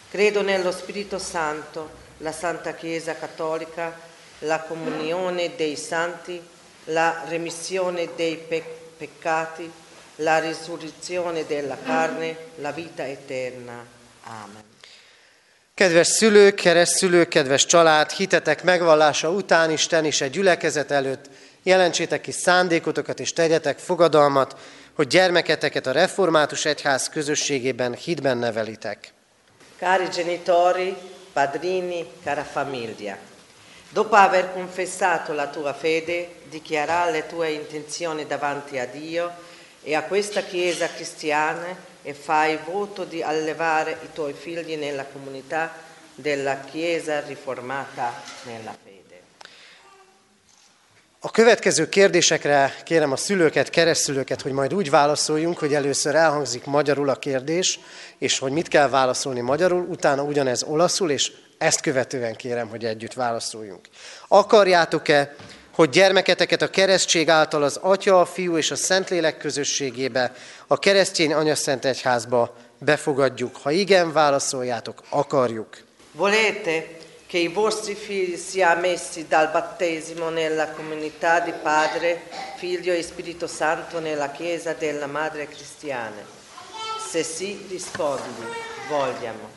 Credo 0.09 0.41
nello 0.41 0.71
Spirito 0.71 1.19
Santo, 1.19 1.99
la 2.17 2.31
Santa 2.31 2.73
Chiesa 2.73 3.15
Cattolica, 3.15 3.93
la 4.39 4.61
comunione 4.61 5.55
dei 5.55 5.75
santi, 5.75 6.41
la 6.83 7.23
remissione 7.27 8.09
dei 8.15 8.35
pe- 8.35 8.79
peccati, 8.97 9.71
la 10.15 10.39
risurrezione 10.39 11.45
della 11.45 11.77
carne, 11.85 12.35
la 12.55 12.71
vita 12.71 13.03
eterna. 13.05 13.85
Amen. 14.23 14.69
Kedves 15.73 16.07
szülők, 16.07 16.55
keresztülők, 16.55 17.27
kedves 17.27 17.65
család, 17.65 18.11
hitetek 18.11 18.63
megvallása 18.63 19.29
után 19.29 19.71
Isten 19.71 20.05
is 20.05 20.21
egy 20.21 20.31
gyülekezet 20.31 20.91
előtt 20.91 21.29
jelentsétek 21.63 22.21
ki 22.21 22.31
szándékotokat 22.31 23.19
és 23.19 23.33
tegyetek 23.33 23.77
fogadalmat, 23.77 24.55
hogy 24.93 25.07
gyermeketeket 25.07 25.87
a 25.87 25.91
református 25.91 26.65
egyház 26.65 27.09
közösségében 27.09 27.93
hitben 27.93 28.37
nevelitek. 28.37 29.13
Cari 29.79 30.07
genitori, 30.15 30.95
padrini, 31.33 32.05
cara 32.23 32.43
famiglia, 32.43 33.17
dopo 33.91 34.15
aver 34.15 34.53
confessato 34.53 35.33
la 35.33 35.47
tua 35.47 35.73
fede, 35.73 36.35
dichiarare 36.45 37.11
le 37.11 37.27
tue 37.27 37.51
intenzioni 37.51 38.25
davanti 38.25 38.77
a 38.79 38.85
Dio 38.85 39.31
e 39.83 39.95
a 39.95 40.03
questa 40.03 40.41
Chiesa 40.41 40.87
cristiana 40.87 41.75
e 42.01 42.13
fai 42.13 42.57
voto 42.65 43.03
di 43.03 43.21
allevare 43.21 43.97
i 44.03 44.09
tuoi 44.13 44.33
figli 44.33 44.75
nella 44.75 45.05
comunità 45.05 45.71
della 46.15 46.59
Chiesa 46.61 47.19
riformata 47.21 48.13
nella 48.43 48.71
fede. 48.71 48.90
A 51.23 51.31
következő 51.31 51.89
kérdésekre 51.89 52.73
kérem 52.83 53.11
a 53.11 53.15
szülőket, 53.15 53.69
keresztülőket, 53.69 54.41
hogy 54.41 54.51
majd 54.51 54.73
úgy 54.73 54.89
válaszoljunk, 54.89 55.57
hogy 55.57 55.73
először 55.73 56.15
elhangzik 56.15 56.65
magyarul 56.65 57.09
a 57.09 57.15
kérdés, 57.15 57.79
és 58.17 58.39
hogy 58.39 58.51
mit 58.51 58.67
kell 58.67 58.89
válaszolni 58.89 59.39
magyarul, 59.39 59.87
utána 59.89 60.23
ugyanez 60.23 60.63
olaszul, 60.63 61.11
és 61.11 61.31
ezt 61.57 61.81
követően 61.81 62.35
kérem, 62.35 62.67
hogy 62.67 62.85
együtt 62.85 63.13
válaszoljunk. 63.13 63.87
Akarjátok-e, 64.27 65.35
hogy 65.75 65.89
gyermeketeket 65.89 66.61
a 66.61 66.69
keresztség 66.69 67.29
által 67.29 67.63
az 67.63 67.77
Atya, 67.81 68.19
a 68.19 68.25
Fiú 68.25 68.57
és 68.57 68.71
a 68.71 68.75
Szentlélek 68.75 69.37
közösségébe, 69.37 70.31
a 70.67 70.79
keresztény 70.79 71.33
anyaszent 71.33 71.85
egyházba 71.85 72.55
befogadjuk? 72.77 73.55
Ha 73.55 73.71
igen, 73.71 74.11
válaszoljátok, 74.13 75.01
akarjuk. 75.09 75.77
Volete 76.11 76.83
che 77.31 77.37
i 77.37 77.47
vostri 77.47 77.95
figli 77.95 78.35
siano 78.35 78.81
messi 78.81 79.25
dal 79.25 79.51
battesimo 79.51 80.29
nella 80.29 80.71
comunità 80.71 81.39
di 81.39 81.53
Padre, 81.63 82.23
Figlio 82.57 82.91
e 82.91 83.01
Spirito 83.01 83.47
Santo 83.47 84.01
nella 84.01 84.31
Chiesa 84.31 84.73
della 84.73 85.07
Madre 85.07 85.47
Cristiana? 85.47 86.21
Se 87.09 87.23
sì, 87.23 87.67
rispondi, 87.69 88.43
vogliamo. 88.89 89.47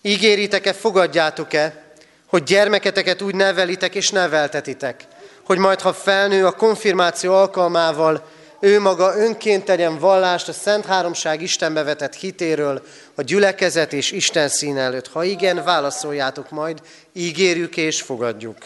Ígéritek-e, 0.00 0.72
fogadjátok-e, 0.72 1.82
hogy 2.26 2.42
gyermeketeket 2.42 3.22
úgy 3.22 3.34
nevelitek 3.34 3.94
és 3.94 4.10
neveltetitek, 4.10 5.06
hogy 5.44 5.58
majd, 5.58 5.80
ha 5.80 5.92
felnő 5.92 6.46
a 6.46 6.52
konfirmáció 6.52 7.34
alkalmával, 7.34 8.28
ő 8.64 8.80
maga 8.80 9.16
önként 9.16 9.64
tegyen 9.64 9.98
vallást 9.98 10.48
a 10.48 10.52
Szent 10.52 10.86
Háromság 10.86 11.42
Istenbe 11.42 11.82
vetett 11.82 12.14
hitéről, 12.14 12.82
a 13.14 13.22
gyülekezet 13.22 13.92
és 13.92 14.10
Isten 14.10 14.48
szín 14.48 14.78
előtt. 14.78 15.08
Ha 15.08 15.24
igen, 15.24 15.64
válaszoljátok 15.64 16.50
majd, 16.50 16.80
ígérjük 17.12 17.76
és 17.76 18.02
fogadjuk. 18.02 18.56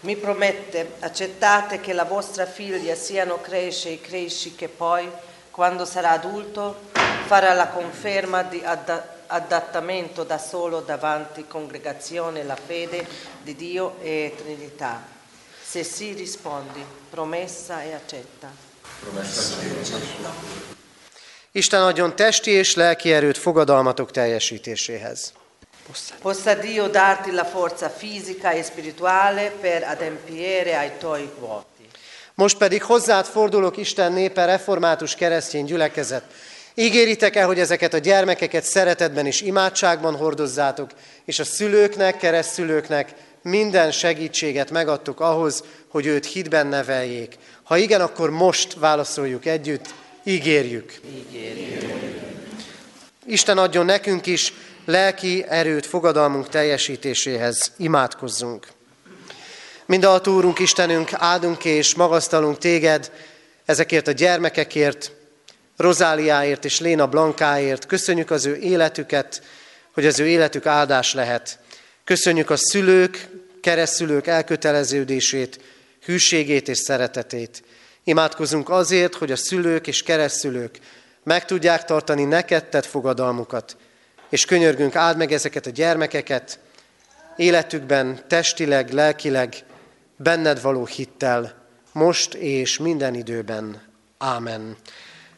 Mi 0.00 0.16
promette, 0.16 0.86
accettate 1.00 1.80
che 1.80 1.92
la 1.92 2.04
vostra 2.04 2.46
figlia 2.46 2.94
siano 2.94 3.40
cresce 3.40 3.88
e 3.88 4.00
cresci 4.00 4.54
che 4.54 4.68
poi, 4.68 5.08
quando 5.50 5.84
sarà 5.84 6.10
adulto, 6.10 6.76
farà 7.26 7.54
la 7.54 7.68
conferma 7.68 8.42
di 8.42 8.62
adda- 8.64 9.16
adattamento 9.26 10.24
da 10.24 10.38
solo 10.38 10.80
davanti 10.80 11.46
congregazione 11.48 12.44
la 12.44 12.56
fede 12.66 13.06
di 13.42 13.56
Dio 13.56 13.96
e 14.02 14.34
Trinità. 14.36 15.02
Se 15.62 15.82
sì 15.82 16.12
rispondi, 16.12 16.84
promessa 17.10 17.82
e 17.82 17.94
accetta. 17.94 18.67
Isten 21.52 21.82
adjon 21.82 22.16
testi 22.16 22.50
és 22.50 22.74
lelki 22.74 23.12
erőt 23.12 23.38
fogadalmatok 23.38 24.10
teljesítéséhez. 24.10 25.32
Possa 26.22 26.54
Dio 26.54 26.86
darti 26.88 27.32
la 27.32 27.44
forza 27.44 27.88
fisica 27.88 28.52
e 28.52 28.62
spirituale 28.62 29.52
per 29.60 29.82
adempiere 29.82 30.76
ai 30.76 30.90
tuoi 30.98 31.30
vuoti. 31.38 31.88
Most 32.34 32.56
pedig 32.56 32.82
hozzád 32.82 33.26
fordulok 33.26 33.76
Isten 33.76 34.12
népe, 34.12 34.44
református 34.44 35.14
keresztény 35.14 35.64
gyülekezet. 35.64 36.22
Ígéritek-e, 36.74 37.44
hogy 37.44 37.58
ezeket 37.58 37.94
a 37.94 37.98
gyermekeket 37.98 38.64
szeretetben 38.64 39.26
és 39.26 39.40
imádságban 39.40 40.16
hordozzátok, 40.16 40.90
és 41.24 41.38
a 41.38 41.44
szülőknek, 41.44 42.16
keresztülőknek 42.16 43.14
minden 43.48 43.90
segítséget 43.90 44.70
megadtuk 44.70 45.20
ahhoz, 45.20 45.64
hogy 45.88 46.06
őt 46.06 46.26
hitben 46.26 46.66
neveljék. 46.66 47.38
Ha 47.62 47.76
igen, 47.76 48.00
akkor 48.00 48.30
most 48.30 48.74
válaszoljuk 48.74 49.46
együtt, 49.46 49.94
ígérjük. 50.24 51.00
ígérjük. 51.16 51.82
Isten 53.26 53.58
adjon 53.58 53.84
nekünk 53.84 54.26
is 54.26 54.52
lelki 54.84 55.44
erőt 55.48 55.86
fogadalmunk 55.86 56.48
teljesítéséhez. 56.48 57.72
Imádkozzunk. 57.76 58.66
a 59.86 60.20
Úrunk, 60.28 60.58
Istenünk, 60.58 61.10
áldunk 61.12 61.64
és 61.64 61.94
magasztalunk 61.94 62.58
téged 62.58 63.10
ezekért 63.64 64.08
a 64.08 64.12
gyermekekért, 64.12 65.12
Rozáliáért 65.76 66.64
és 66.64 66.80
Léna 66.80 67.06
Blankáért. 67.06 67.86
Köszönjük 67.86 68.30
az 68.30 68.46
ő 68.46 68.56
életüket, 68.56 69.42
hogy 69.92 70.06
az 70.06 70.20
ő 70.20 70.26
életük 70.26 70.66
áldás 70.66 71.14
lehet. 71.14 71.58
Köszönjük 72.04 72.50
a 72.50 72.56
szülők, 72.56 73.28
keresztülők 73.60 74.26
elköteleződését, 74.26 75.60
hűségét 76.04 76.68
és 76.68 76.78
szeretetét. 76.78 77.62
Imádkozunk 78.04 78.70
azért, 78.70 79.14
hogy 79.14 79.32
a 79.32 79.36
szülők 79.36 79.86
és 79.86 80.02
keresztülők 80.02 80.78
meg 81.22 81.44
tudják 81.44 81.84
tartani 81.84 82.24
neked 82.24 82.64
tett 82.64 82.86
fogadalmukat, 82.86 83.76
és 84.30 84.44
könyörgünk, 84.44 84.96
áld 84.96 85.16
meg 85.16 85.32
ezeket 85.32 85.66
a 85.66 85.70
gyermekeket, 85.70 86.58
életükben, 87.36 88.20
testileg, 88.28 88.92
lelkileg, 88.92 89.64
benned 90.16 90.62
való 90.62 90.86
hittel, 90.86 91.54
most 91.92 92.34
és 92.34 92.78
minden 92.78 93.14
időben. 93.14 93.82
Amen. 94.18 94.76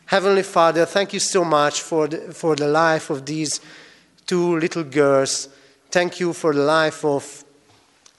Heavenly 0.07 0.43
Father, 0.43 0.89
thank 0.89 1.13
you 1.13 1.21
so 1.21 1.43
much 1.43 1.81
for 1.81 2.09
the, 2.09 2.19
for 2.33 2.55
the 2.55 2.67
life 2.67 3.13
of 3.13 3.23
these 3.25 3.61
two 4.25 4.57
little 4.57 4.83
girls. 4.83 5.49
Thank 5.89 6.19
you 6.19 6.33
for 6.33 6.55
the 6.55 6.83
life 6.83 7.07
of 7.07 7.25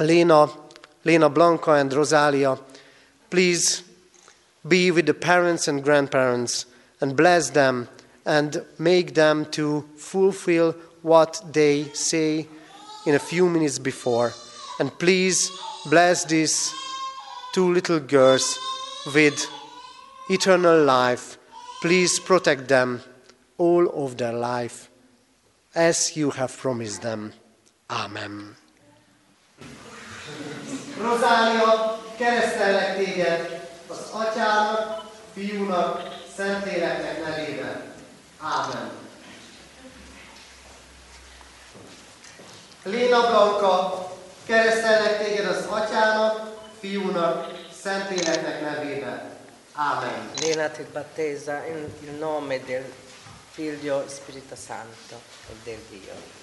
Lena, 0.02 0.48
Lena 1.04 1.30
Blanca 1.30 1.74
and 1.74 1.92
Rosalia. 1.94 2.58
Please 3.30 3.84
be 4.68 4.92
with 4.92 5.06
the 5.06 5.14
parents 5.14 5.68
and 5.68 5.84
grandparents 5.84 6.66
and 7.00 7.16
bless 7.16 7.50
them 7.50 7.88
and 8.26 8.64
make 8.78 9.14
them 9.14 9.46
to 9.52 9.86
fulfill 9.96 10.74
what 11.02 11.42
they 11.52 11.86
say 11.94 12.48
in 13.06 13.16
a 13.16 13.20
few 13.20 13.50
minutes 13.50 13.80
before. 13.80 14.34
And 14.80 14.98
please 15.00 15.52
bless 15.86 16.26
these 16.26 16.74
two 17.54 17.72
little 17.74 18.00
girls 18.00 18.60
with 19.14 19.50
eternal 20.30 20.84
life 20.84 21.38
Please 21.82 22.20
protect 22.20 22.68
them 22.68 23.02
all 23.58 23.90
of 24.06 24.16
their 24.16 24.34
life 24.34 24.92
as 25.74 26.16
you 26.16 26.30
have 26.30 26.56
promised 26.56 27.02
them. 27.02 27.34
Amen. 27.90 28.56
Rozália, 31.02 32.00
keresztellek 32.18 32.96
téged 32.98 33.70
az 33.88 33.98
atyának, 34.12 35.04
fiúnak, 35.34 36.02
szentléleknek 36.36 37.26
nevében. 37.26 37.94
Ámen. 38.40 38.92
Léna 42.84 43.28
Blanka, 43.28 44.08
keresztellek 44.46 45.26
téged 45.26 45.46
az 45.46 45.66
atyának, 45.70 46.52
fiúnak, 46.80 47.48
szentléleknek 47.82 48.62
nevében. 48.62 49.30
Amen. 49.74 50.32
Lena 50.42 50.70
ti 50.70 50.84
battesa 50.94 51.66
in 51.66 51.90
il 52.04 52.20
nome 52.20 52.60
del 52.66 52.84
Figlio 53.52 54.06
Spirito 54.08 54.56
Santo 54.56 55.22
e 55.50 55.54
del 55.64 55.80
Dio. 55.90 56.41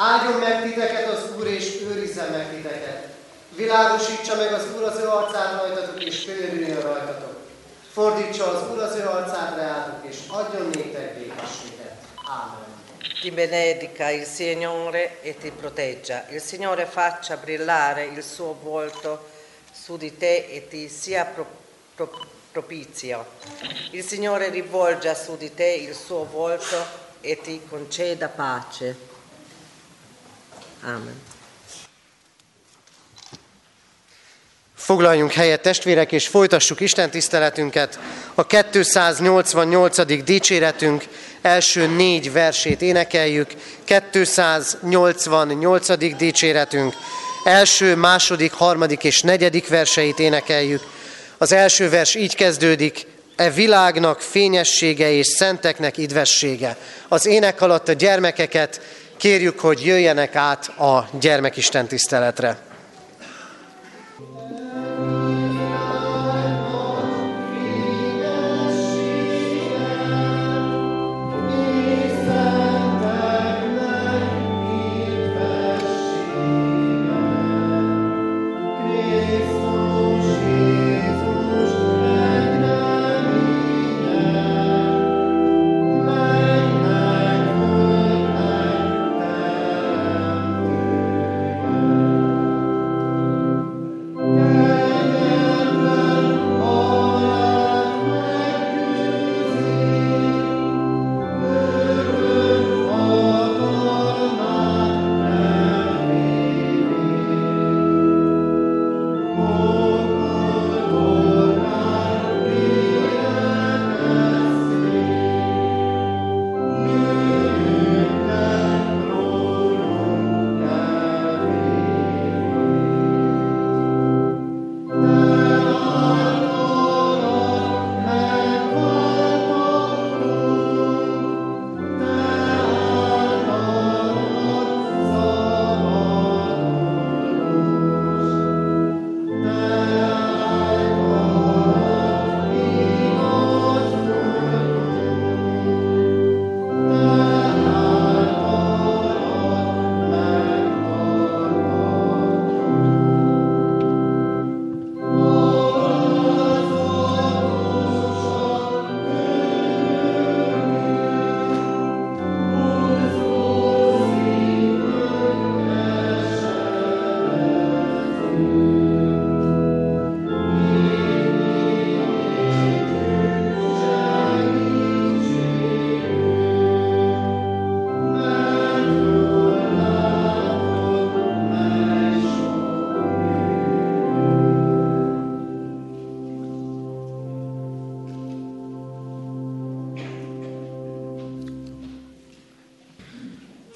Áldjon 0.00 0.38
meg 0.38 0.62
titeket 0.62 1.08
az 1.08 1.24
Úr, 1.38 1.46
és 1.46 1.80
őrizzen 1.80 2.30
meg 2.30 2.50
titeket. 2.50 3.08
Világosítsa 3.56 4.36
meg 4.36 4.52
az 4.52 4.64
Úr 4.76 4.82
az 4.82 4.98
ő 4.98 5.08
arcát 5.08 5.60
rajtatok, 5.60 6.04
és 6.04 6.24
könyörüljön 6.24 6.80
rajtatok. 6.80 7.36
Fordítsa 7.92 8.46
az 8.46 8.70
Úr 8.70 8.78
az 8.78 8.94
ő 8.94 9.06
arcát 9.06 9.56
reátok, 9.56 10.10
és 10.10 10.16
adjon 10.28 10.66
néktek 10.66 11.14
békességet. 11.14 11.96
Amen. 12.14 12.66
Ti 13.20 13.30
benedica 13.30 14.10
il 14.10 14.24
Signore 14.24 15.20
e 15.22 15.34
ti 15.34 15.50
proteggia. 15.50 16.24
Il 16.30 16.40
Signore 16.40 16.86
faccia 16.86 17.36
brillare 17.36 18.04
il 18.04 18.22
suo 18.22 18.56
volto 18.62 19.26
su 19.72 19.96
di 19.96 20.16
te 20.16 20.46
e 20.48 20.68
ti 20.68 20.88
sia 20.88 21.24
pro, 21.24 21.46
pro, 21.94 22.10
propizio. 22.52 23.26
Il 23.90 24.04
Signore 24.04 24.48
rivolga 24.50 25.14
su 25.14 25.36
di 25.36 25.52
te 25.54 25.72
il 25.88 25.94
suo 25.94 26.24
volto 26.24 26.76
e 27.20 27.40
ti 27.40 27.60
conceda 27.68 28.28
pace. 28.28 29.07
Amen. 30.82 31.14
Foglaljunk 34.76 35.32
helyet 35.32 35.60
testvérek, 35.60 36.12
és 36.12 36.26
folytassuk 36.26 36.80
Isten 36.80 37.10
tiszteletünket. 37.10 37.98
A 38.34 38.46
288. 38.46 40.24
dicséretünk 40.24 41.04
első 41.42 41.86
négy 41.86 42.32
versét 42.32 42.82
énekeljük. 42.82 43.50
288. 44.10 46.16
dicséretünk 46.16 46.94
első, 47.44 47.96
második, 47.96 48.52
harmadik 48.52 49.04
és 49.04 49.22
negyedik 49.22 49.68
verseit 49.68 50.18
énekeljük. 50.18 50.82
Az 51.38 51.52
első 51.52 51.88
vers 51.88 52.14
így 52.14 52.34
kezdődik, 52.34 53.06
e 53.36 53.50
világnak 53.50 54.20
fényessége 54.20 55.10
és 55.10 55.26
szenteknek 55.26 55.96
idvessége. 55.96 56.76
Az 57.08 57.26
ének 57.26 57.60
alatt 57.60 57.88
a 57.88 57.92
gyermekeket 57.92 58.80
kérjük, 59.18 59.60
hogy 59.60 59.84
jöjjenek 59.84 60.34
át 60.34 60.68
a 60.68 61.08
gyermekisten 61.20 61.86
tiszteletre. 61.86 62.67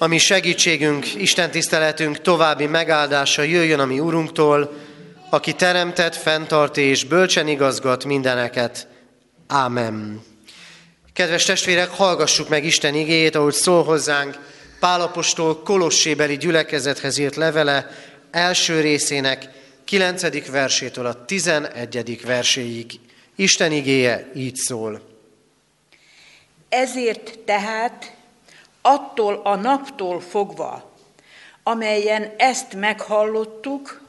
Ami 0.03 0.17
segítségünk, 0.17 1.15
Isten 1.15 1.51
tiszteletünk 1.51 2.21
további 2.21 2.65
megáldása 2.65 3.41
jöjjön 3.41 3.79
a 3.79 3.85
mi 3.85 3.99
Urunktól, 3.99 4.73
aki 5.29 5.53
teremtett, 5.53 6.15
fenntart 6.15 6.77
és 6.77 7.03
bölcsen 7.03 7.47
igazgat 7.47 8.05
mindeneket. 8.05 8.87
Ámen. 9.47 10.23
Kedves 11.13 11.45
testvérek, 11.45 11.89
hallgassuk 11.89 12.49
meg 12.49 12.65
Isten 12.65 12.95
igéjét, 12.95 13.35
ahogy 13.35 13.53
szól 13.53 13.83
hozzánk 13.83 14.37
Pálapostól 14.79 15.61
Kolossébeli 15.61 16.37
gyülekezethez 16.37 17.17
írt 17.17 17.35
levele 17.35 17.89
első 18.31 18.81
részének 18.81 19.49
9. 19.83 20.49
versétől 20.51 21.05
a 21.05 21.25
11. 21.25 22.21
verséig. 22.25 22.91
Isten 23.35 23.71
igéje 23.71 24.31
így 24.35 24.55
szól. 24.55 25.01
Ezért 26.69 27.39
tehát 27.45 28.21
attól 28.85 29.41
a 29.43 29.55
naptól 29.55 30.19
fogva, 30.21 30.91
amelyen 31.63 32.33
ezt 32.37 32.73
meghallottuk, 32.73 34.01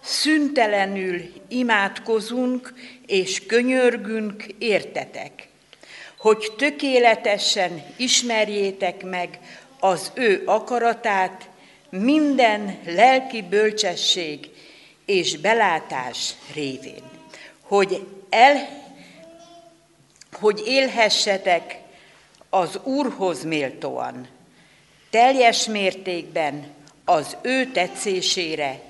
szüntelenül 0.00 1.20
imádkozunk 1.48 2.74
és 3.06 3.46
könyörgünk 3.46 4.44
értetek, 4.58 5.48
hogy 6.18 6.52
tökéletesen 6.56 7.82
ismerjétek 7.96 9.04
meg 9.04 9.38
az 9.80 10.10
ő 10.14 10.42
akaratát 10.46 11.48
minden 11.90 12.78
lelki 12.86 13.42
bölcsesség 13.42 14.50
és 15.04 15.36
belátás 15.36 16.34
révén, 16.54 17.02
hogy, 17.62 18.06
el, 18.30 18.68
hogy 20.40 20.62
élhessetek 20.66 21.81
az 22.54 22.80
Úrhoz 22.82 23.44
méltóan, 23.44 24.28
teljes 25.10 25.66
mértékben 25.66 26.66
az 27.04 27.36
ő 27.42 27.66
tetszésére, 27.66 28.80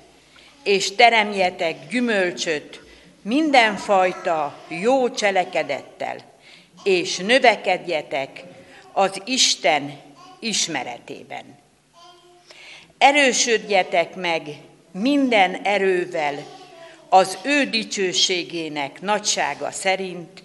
és 0.62 0.94
teremjetek 0.94 1.88
gyümölcsöt 1.88 2.80
mindenfajta 3.22 4.58
jó 4.68 5.10
cselekedettel, 5.10 6.16
és 6.84 7.16
növekedjetek 7.16 8.44
az 8.92 9.20
Isten 9.24 10.00
ismeretében. 10.40 11.58
Erősödjetek 12.98 14.14
meg 14.14 14.42
minden 14.92 15.54
erővel 15.54 16.44
az 17.08 17.38
ő 17.42 17.64
dicsőségének 17.64 19.00
nagysága 19.00 19.70
szerint, 19.70 20.42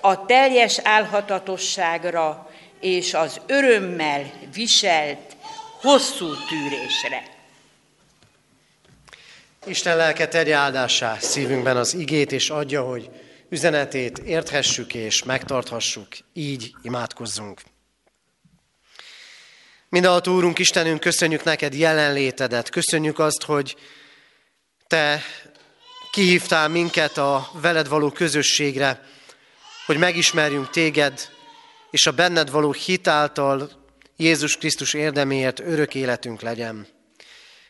a 0.00 0.24
teljes 0.26 0.78
álhatatosságra 0.82 2.50
és 2.80 3.14
az 3.14 3.40
örömmel 3.46 4.32
viselt 4.52 5.36
hosszú 5.80 6.34
tűrésre. 6.48 7.36
Isten 9.66 9.96
lelke 9.96 10.28
tegye 10.28 10.54
áldássá 10.54 11.18
szívünkben 11.18 11.76
az 11.76 11.94
igét, 11.94 12.32
és 12.32 12.50
adja, 12.50 12.82
hogy 12.82 13.10
üzenetét 13.48 14.18
érthessük 14.18 14.94
és 14.94 15.22
megtarthassuk, 15.22 16.08
így 16.32 16.72
imádkozzunk. 16.82 17.62
Mindenható 19.88 20.34
Úrunk, 20.34 20.58
Istenünk, 20.58 21.00
köszönjük 21.00 21.44
neked 21.44 21.74
jelenlétedet, 21.74 22.68
köszönjük 22.70 23.18
azt, 23.18 23.42
hogy 23.42 23.76
te 24.86 25.22
kihívtál 26.10 26.68
minket 26.68 27.18
a 27.18 27.50
veled 27.52 27.88
való 27.88 28.10
közösségre, 28.10 29.02
hogy 29.88 29.98
megismerjünk 29.98 30.70
téged, 30.70 31.28
és 31.90 32.06
a 32.06 32.12
benned 32.12 32.50
való 32.50 32.72
hitáltal 32.72 33.70
Jézus 34.16 34.56
Krisztus 34.56 34.94
érdeméért 34.94 35.60
örök 35.60 35.94
életünk 35.94 36.40
legyen. 36.40 36.86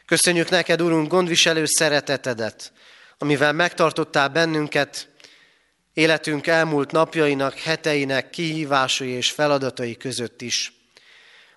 Köszönjük 0.07 0.48
neked, 0.48 0.81
Urunk, 0.81 1.09
gondviselő 1.09 1.64
szeretetedet, 1.66 2.72
amivel 3.18 3.52
megtartottál 3.52 4.28
bennünket 4.28 5.09
életünk 5.92 6.46
elmúlt 6.46 6.90
napjainak, 6.90 7.59
heteinek 7.59 8.31
kihívásai 8.31 9.11
és 9.11 9.31
feladatai 9.31 9.96
között 9.96 10.42
is. 10.42 10.72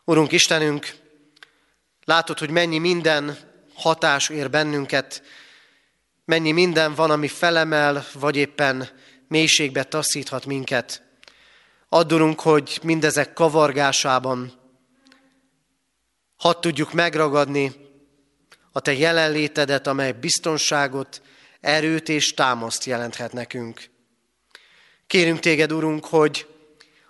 Urunk 0.04 0.32
Istenünk, 0.32 0.94
látod, 2.04 2.40
hogy 2.40 2.50
mennyi 2.50 2.78
minden 2.78 3.38
hatás 3.74 4.30
ér 4.30 4.50
bennünket, 4.50 5.24
mennyi 6.26 6.52
minden 6.52 6.96
van, 6.96 7.12
ami 7.12 7.28
felemel, 7.28 8.06
vagy 8.14 8.36
éppen 8.36 8.90
mélységbe 9.32 9.84
taszíthat 9.84 10.46
minket. 10.46 11.04
Addurunk, 11.90 12.40
hogy 12.40 12.80
mindezek 12.84 13.34
kavargásában 13.34 14.54
hadd 16.38 16.62
tudjuk 16.62 16.94
megragadni 16.94 17.76
a 18.72 18.80
Te 18.80 18.94
jelenlétedet, 18.94 19.88
amely 19.88 20.12
biztonságot, 20.12 21.22
erőt 21.62 22.10
és 22.10 22.34
támaszt 22.34 22.84
jelenthet 22.84 23.34
nekünk. 23.34 23.90
Kérünk 25.08 25.40
Téged, 25.40 25.72
Urunk, 25.72 26.06
hogy 26.06 26.48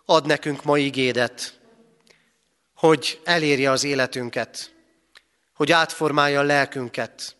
ad 0.05 0.25
nekünk 0.25 0.63
ma 0.63 0.77
igédet, 0.77 1.59
hogy 2.75 3.21
elérje 3.23 3.71
az 3.71 3.83
életünket, 3.83 4.73
hogy 5.53 5.71
átformálja 5.71 6.39
a 6.39 6.43
lelkünket, 6.43 7.35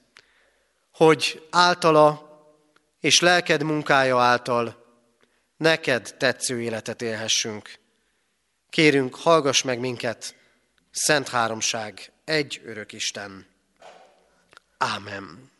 hogy 0.91 1.47
általa 1.49 2.30
és 3.01 3.19
lelked 3.19 3.63
munkája 3.63 4.19
által 4.19 4.85
neked 5.57 6.15
tetsző 6.17 6.61
életet 6.61 7.01
élhessünk. 7.01 7.79
Kérünk, 8.69 9.15
hallgass 9.15 9.61
meg 9.61 9.79
minket, 9.79 10.35
Szent 10.91 11.29
Háromság, 11.29 12.11
egy 12.25 12.61
örök 12.65 12.93
Isten. 12.93 13.45
Ámen. 14.77 15.51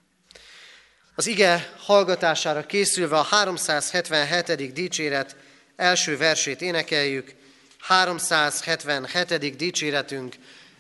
Az 1.16 1.28
ige 1.28 1.74
hallgatására 1.78 2.66
készülve 2.66 3.18
a 3.18 3.22
377. 3.24 4.74
dicséret 4.74 5.36
első 5.76 6.18
versét 6.18 6.62
énekeljük. 6.62 7.34
377. 7.80 9.56
dicséretünk 9.56 10.36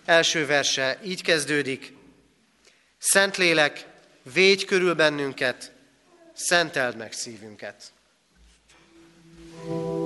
első 0.05 0.45
verse 0.45 0.99
így 1.03 1.23
kezdődik. 1.23 1.93
Szentlélek, 2.97 3.85
védj 4.33 4.65
körül 4.65 4.93
bennünket, 4.93 5.70
szenteld 6.41 6.97
meg 6.97 7.11
szívünket. 7.11 7.91
thank 9.63 9.69
you 9.69 10.00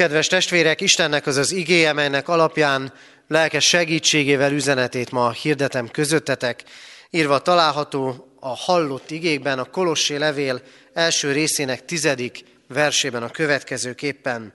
Kedves 0.00 0.26
testvérek, 0.26 0.80
Istennek 0.80 1.26
az 1.26 1.36
az 1.36 1.52
igéje, 1.52 1.92
melynek 1.92 2.28
alapján 2.28 2.92
lelkes 3.28 3.68
segítségével 3.68 4.52
üzenetét 4.52 5.10
ma 5.10 5.30
hirdetem 5.32 5.88
közöttetek, 5.88 6.64
írva 7.10 7.38
található 7.38 8.28
a 8.40 8.48
hallott 8.48 9.10
igékben 9.10 9.58
a 9.58 9.64
Kolossé 9.64 10.16
levél 10.16 10.62
első 10.92 11.32
részének 11.32 11.84
tizedik 11.84 12.44
versében 12.68 13.22
a 13.22 13.30
következőképpen. 13.30 14.54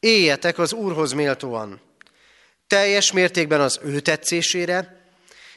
Éljetek 0.00 0.58
az 0.58 0.72
Úrhoz 0.72 1.12
méltóan, 1.12 1.80
teljes 2.66 3.12
mértékben 3.12 3.60
az 3.60 3.80
ő 3.84 4.00
tetszésére, 4.00 5.06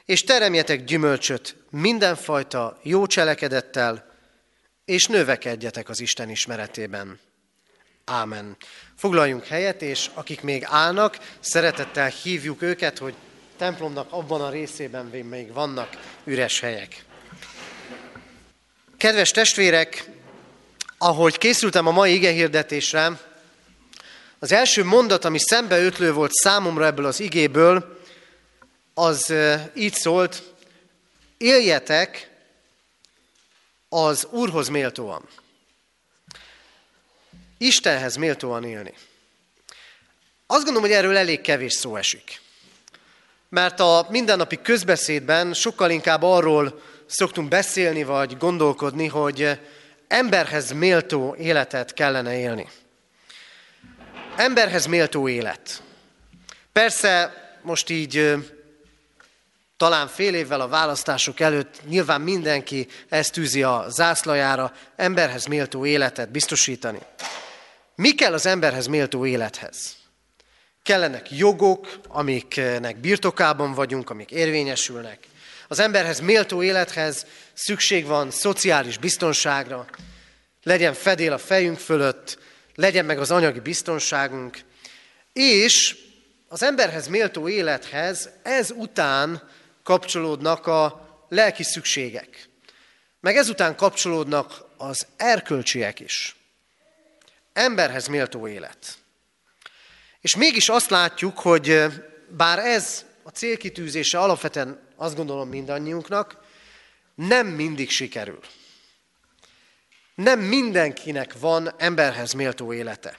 és 0.05 0.23
teremjetek 0.23 0.83
gyümölcsöt 0.83 1.55
mindenfajta 1.69 2.79
jó 2.83 3.05
cselekedettel, 3.05 4.13
és 4.85 5.05
növekedjetek 5.05 5.89
az 5.89 5.99
Isten 5.99 6.29
ismeretében. 6.29 7.19
Ámen. 8.09 8.57
Foglaljunk 8.95 9.45
helyet, 9.45 9.81
és 9.81 10.09
akik 10.13 10.41
még 10.41 10.63
állnak, 10.65 11.17
szeretettel 11.39 12.07
hívjuk 12.07 12.61
őket, 12.61 12.97
hogy 12.97 13.13
templomnak 13.57 14.07
abban 14.11 14.41
a 14.41 14.49
részében 14.49 15.05
még 15.05 15.53
vannak 15.53 15.89
üres 16.23 16.59
helyek. 16.59 17.05
Kedves 18.97 19.31
testvérek, 19.31 20.09
ahogy 20.97 21.37
készültem 21.37 21.87
a 21.87 21.91
mai 21.91 22.13
igehirdetésre, 22.13 23.19
az 24.39 24.51
első 24.51 24.83
mondat, 24.83 25.25
ami 25.25 25.39
szembeötlő 25.39 26.13
volt 26.13 26.33
számomra 26.33 26.85
ebből 26.85 27.05
az 27.05 27.19
igéből, 27.19 27.99
az 28.93 29.33
így 29.75 29.93
szólt, 29.93 30.53
éljetek 31.37 32.31
az 33.89 34.27
Úrhoz 34.31 34.67
méltóan. 34.67 35.27
Istenhez 37.57 38.15
méltóan 38.15 38.63
élni. 38.63 38.93
Azt 40.47 40.63
gondolom, 40.63 40.81
hogy 40.81 40.97
erről 40.97 41.17
elég 41.17 41.41
kevés 41.41 41.73
szó 41.73 41.95
esik. 41.95 42.41
Mert 43.49 43.79
a 43.79 44.07
mindennapi 44.09 44.61
közbeszédben 44.61 45.53
sokkal 45.53 45.89
inkább 45.89 46.23
arról 46.23 46.81
szoktunk 47.05 47.47
beszélni 47.47 48.03
vagy 48.03 48.37
gondolkodni, 48.37 49.07
hogy 49.07 49.59
emberhez 50.07 50.71
méltó 50.71 51.35
életet 51.39 51.93
kellene 51.93 52.37
élni. 52.37 52.67
Emberhez 54.35 54.85
méltó 54.85 55.27
élet. 55.27 55.81
Persze 56.71 57.33
most 57.61 57.89
így 57.89 58.35
talán 59.77 60.07
fél 60.07 60.33
évvel 60.35 60.61
a 60.61 60.67
választások 60.67 61.39
előtt 61.39 61.81
nyilván 61.87 62.21
mindenki 62.21 62.87
ezt 63.09 63.33
tűzi 63.33 63.63
a 63.63 63.85
zászlajára, 63.89 64.73
emberhez 64.95 65.45
méltó 65.45 65.85
életet 65.85 66.29
biztosítani. 66.29 66.99
Mi 68.01 68.11
kell 68.11 68.33
az 68.33 68.45
emberhez 68.45 68.87
méltó 68.87 69.25
élethez? 69.25 69.95
Kellenek 70.83 71.31
jogok, 71.31 71.99
amiknek 72.07 72.97
birtokában 72.97 73.73
vagyunk, 73.73 74.09
amik 74.09 74.31
érvényesülnek. 74.31 75.27
Az 75.67 75.79
emberhez 75.79 76.19
méltó 76.19 76.63
élethez 76.63 77.25
szükség 77.53 78.05
van 78.05 78.31
szociális 78.31 78.97
biztonságra, 78.97 79.85
legyen 80.63 80.93
fedél 80.93 81.33
a 81.33 81.37
fejünk 81.37 81.77
fölött, 81.77 82.39
legyen 82.75 83.05
meg 83.05 83.19
az 83.19 83.31
anyagi 83.31 83.59
biztonságunk, 83.59 84.59
és 85.33 85.97
az 86.47 86.63
emberhez 86.63 87.07
méltó 87.07 87.49
élethez 87.49 88.29
ez 88.43 88.71
után 88.71 89.49
kapcsolódnak 89.83 90.67
a 90.67 91.07
lelki 91.29 91.63
szükségek. 91.63 92.49
Meg 93.19 93.35
ezután 93.37 93.75
kapcsolódnak 93.75 94.65
az 94.77 95.07
erkölcsiek 95.15 95.99
is. 95.99 96.36
Emberhez 97.57 98.07
méltó 98.07 98.47
élet. 98.47 98.97
És 100.21 100.35
mégis 100.35 100.69
azt 100.69 100.89
látjuk, 100.89 101.39
hogy 101.39 101.85
bár 102.29 102.59
ez 102.59 103.05
a 103.23 103.29
célkitűzése 103.29 104.19
alapvetően 104.19 104.79
azt 104.95 105.15
gondolom 105.15 105.49
mindannyiunknak, 105.49 106.37
nem 107.15 107.47
mindig 107.47 107.89
sikerül. 107.89 108.39
Nem 110.15 110.39
mindenkinek 110.39 111.39
van 111.39 111.73
emberhez 111.77 112.33
méltó 112.33 112.73
élete. 112.73 113.17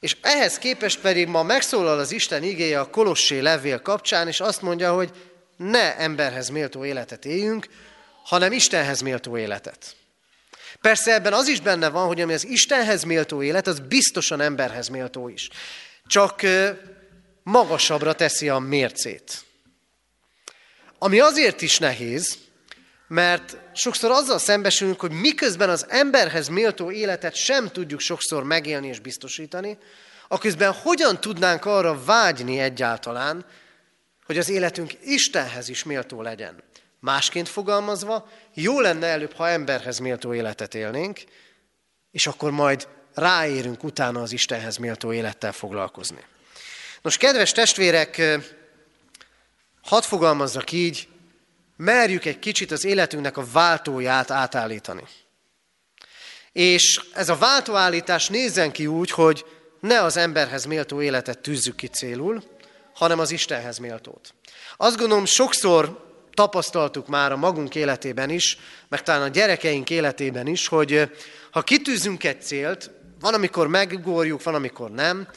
És 0.00 0.16
ehhez 0.20 0.58
képest 0.58 1.00
pedig 1.00 1.28
ma 1.28 1.42
megszólal 1.42 1.98
az 1.98 2.12
Isten 2.12 2.42
igéje 2.42 2.80
a 2.80 2.90
Kolossé 2.90 3.38
levél 3.38 3.82
kapcsán, 3.82 4.28
és 4.28 4.40
azt 4.40 4.62
mondja, 4.62 4.92
hogy 4.94 5.10
ne 5.56 5.96
emberhez 5.96 6.48
méltó 6.48 6.84
életet 6.84 7.24
éljünk, 7.24 7.68
hanem 8.24 8.52
Istenhez 8.52 9.00
méltó 9.00 9.36
életet. 9.36 9.96
Persze 10.80 11.14
ebben 11.14 11.32
az 11.32 11.48
is 11.48 11.60
benne 11.60 11.88
van, 11.88 12.06
hogy 12.06 12.20
ami 12.20 12.32
az 12.32 12.46
Istenhez 12.46 13.02
méltó 13.02 13.42
élet, 13.42 13.66
az 13.66 13.78
biztosan 13.78 14.40
emberhez 14.40 14.88
méltó 14.88 15.28
is. 15.28 15.48
Csak 16.06 16.40
magasabbra 17.42 18.12
teszi 18.12 18.48
a 18.48 18.58
mércét. 18.58 19.44
Ami 20.98 21.20
azért 21.20 21.62
is 21.62 21.78
nehéz, 21.78 22.38
mert 23.08 23.56
sokszor 23.74 24.10
azzal 24.10 24.38
szembesülünk, 24.38 25.00
hogy 25.00 25.10
miközben 25.10 25.70
az 25.70 25.86
emberhez 25.88 26.48
méltó 26.48 26.90
életet 26.90 27.34
sem 27.34 27.68
tudjuk 27.68 28.00
sokszor 28.00 28.42
megélni 28.44 28.88
és 28.88 28.98
biztosítani, 28.98 29.78
aközben 30.28 30.72
hogyan 30.72 31.20
tudnánk 31.20 31.64
arra 31.64 32.04
vágyni 32.04 32.58
egyáltalán, 32.58 33.46
hogy 34.24 34.38
az 34.38 34.48
életünk 34.48 34.92
Istenhez 35.04 35.68
is 35.68 35.84
méltó 35.84 36.22
legyen. 36.22 36.62
Másként 37.00 37.48
fogalmazva, 37.48 38.28
jó 38.54 38.80
lenne 38.80 39.06
előbb, 39.06 39.32
ha 39.32 39.48
emberhez 39.48 39.98
méltó 39.98 40.34
életet 40.34 40.74
élnénk, 40.74 41.20
és 42.10 42.26
akkor 42.26 42.50
majd 42.50 42.88
ráérünk 43.14 43.84
utána 43.84 44.22
az 44.22 44.32
Istenhez 44.32 44.76
méltó 44.76 45.12
élettel 45.12 45.52
foglalkozni. 45.52 46.24
Nos, 47.02 47.16
kedves 47.16 47.52
testvérek, 47.52 48.38
hadd 49.82 50.02
fogalmazzak 50.02 50.72
így, 50.72 51.08
merjük 51.76 52.24
egy 52.24 52.38
kicsit 52.38 52.70
az 52.70 52.84
életünknek 52.84 53.36
a 53.36 53.44
váltóját 53.52 54.30
átállítani. 54.30 55.02
És 56.52 57.00
ez 57.12 57.28
a 57.28 57.36
váltóállítás 57.36 58.28
nézzen 58.28 58.72
ki 58.72 58.86
úgy, 58.86 59.10
hogy 59.10 59.44
ne 59.80 60.02
az 60.02 60.16
emberhez 60.16 60.64
méltó 60.64 61.02
életet 61.02 61.38
tűzzük 61.38 61.76
ki 61.76 61.86
célul, 61.86 62.42
hanem 62.94 63.18
az 63.18 63.30
Istenhez 63.30 63.78
méltót. 63.78 64.34
Azt 64.76 64.96
gondolom, 64.96 65.24
sokszor 65.24 66.07
tapasztaltuk 66.38 67.06
már 67.06 67.32
a 67.32 67.36
magunk 67.36 67.74
életében 67.74 68.30
is, 68.30 68.58
meg 68.88 69.02
talán 69.02 69.22
a 69.22 69.28
gyerekeink 69.28 69.90
életében 69.90 70.46
is, 70.46 70.66
hogy 70.66 71.10
ha 71.50 71.62
kitűzünk 71.62 72.24
egy 72.24 72.42
célt, 72.42 72.90
van, 73.20 73.34
amikor 73.34 73.68
megugorjuk, 73.68 74.42
van, 74.42 74.54
amikor 74.54 74.90
nem, 74.90 75.28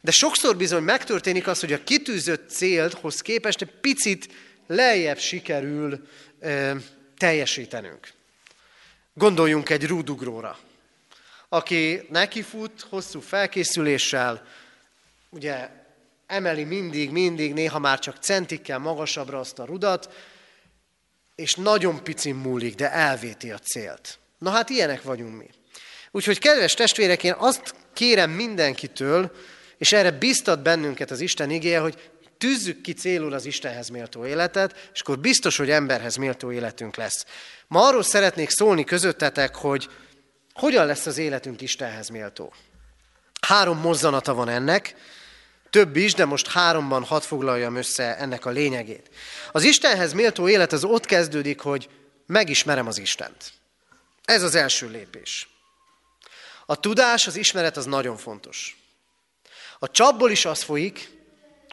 de 0.00 0.10
sokszor 0.10 0.56
bizony 0.56 0.82
megtörténik 0.82 1.46
az, 1.46 1.60
hogy 1.60 1.72
a 1.72 1.84
kitűzött 1.84 2.48
célhoz 2.48 3.20
képest 3.20 3.62
egy 3.62 3.70
picit 3.80 4.28
lejjebb 4.66 5.18
sikerül 5.18 6.06
e, 6.40 6.76
teljesítenünk. 7.16 8.08
Gondoljunk 9.14 9.70
egy 9.70 9.86
rúdugróra, 9.86 10.58
aki 11.48 12.06
nekifut 12.08 12.86
hosszú 12.88 13.20
felkészüléssel, 13.20 14.46
ugye 15.28 15.68
emeli 16.26 16.64
mindig, 16.64 17.10
mindig, 17.10 17.52
néha 17.52 17.78
már 17.78 17.98
csak 17.98 18.16
centikkel 18.16 18.78
magasabbra 18.78 19.38
azt 19.38 19.58
a 19.58 19.64
rudat, 19.64 20.08
és 21.40 21.54
nagyon 21.54 22.02
picin 22.02 22.34
múlik, 22.34 22.74
de 22.74 22.92
elvéti 22.92 23.50
a 23.50 23.58
célt. 23.58 24.18
Na 24.38 24.50
hát 24.50 24.70
ilyenek 24.70 25.02
vagyunk 25.02 25.36
mi. 25.36 25.50
Úgyhogy 26.10 26.38
kedves 26.38 26.74
testvérek, 26.74 27.24
én 27.24 27.34
azt 27.38 27.74
kérem 27.92 28.30
mindenkitől, 28.30 29.32
és 29.78 29.92
erre 29.92 30.10
biztat 30.10 30.62
bennünket 30.62 31.10
az 31.10 31.20
Isten 31.20 31.50
igéje, 31.50 31.78
hogy 31.78 32.10
tűzzük 32.38 32.80
ki 32.80 32.92
célul 32.92 33.32
az 33.32 33.46
Istenhez 33.46 33.88
méltó 33.88 34.26
életet, 34.26 34.90
és 34.92 35.00
akkor 35.00 35.18
biztos, 35.18 35.56
hogy 35.56 35.70
emberhez 35.70 36.16
méltó 36.16 36.52
életünk 36.52 36.96
lesz. 36.96 37.24
Ma 37.66 37.86
arról 37.86 38.02
szeretnék 38.02 38.50
szólni 38.50 38.84
közöttetek, 38.84 39.54
hogy 39.54 39.88
hogyan 40.52 40.86
lesz 40.86 41.06
az 41.06 41.18
életünk 41.18 41.60
Istenhez 41.60 42.08
méltó. 42.08 42.52
Három 43.40 43.78
mozzanata 43.78 44.34
van 44.34 44.48
ennek, 44.48 44.94
több 45.70 45.96
is, 45.96 46.14
de 46.14 46.24
most 46.24 46.48
háromban 46.48 47.04
hadd 47.04 47.20
foglaljam 47.20 47.76
össze 47.76 48.16
ennek 48.16 48.46
a 48.46 48.50
lényegét. 48.50 49.10
Az 49.52 49.62
Istenhez 49.62 50.12
méltó 50.12 50.48
élet 50.48 50.72
az 50.72 50.84
ott 50.84 51.06
kezdődik, 51.06 51.60
hogy 51.60 51.88
megismerem 52.26 52.86
az 52.86 52.98
Istent. 52.98 53.52
Ez 54.24 54.42
az 54.42 54.54
első 54.54 54.88
lépés. 54.88 55.48
A 56.66 56.80
tudás, 56.80 57.26
az 57.26 57.36
ismeret 57.36 57.76
az 57.76 57.84
nagyon 57.84 58.16
fontos. 58.16 58.78
A 59.78 59.90
csapból 59.90 60.30
is 60.30 60.44
az 60.44 60.62
folyik, 60.62 61.10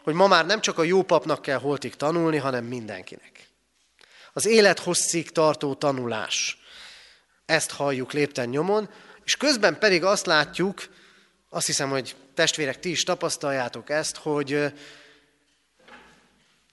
hogy 0.02 0.14
ma 0.14 0.26
már 0.26 0.46
nem 0.46 0.60
csak 0.60 0.78
a 0.78 0.82
jó 0.82 1.02
papnak 1.02 1.42
kell 1.42 1.58
holtig 1.58 1.94
tanulni, 1.94 2.36
hanem 2.36 2.64
mindenkinek. 2.64 3.48
Az 4.32 4.46
élet 4.46 4.78
hosszig 4.78 5.30
tartó 5.30 5.74
tanulás. 5.74 6.58
Ezt 7.46 7.70
halljuk 7.70 8.12
lépten 8.12 8.48
nyomon, 8.48 8.90
és 9.24 9.36
közben 9.36 9.78
pedig 9.78 10.04
azt 10.04 10.26
látjuk, 10.26 10.88
azt 11.48 11.66
hiszem, 11.66 11.90
hogy 11.90 12.16
testvérek, 12.34 12.80
ti 12.80 12.90
is 12.90 13.02
tapasztaljátok 13.02 13.90
ezt, 13.90 14.16
hogy 14.16 14.72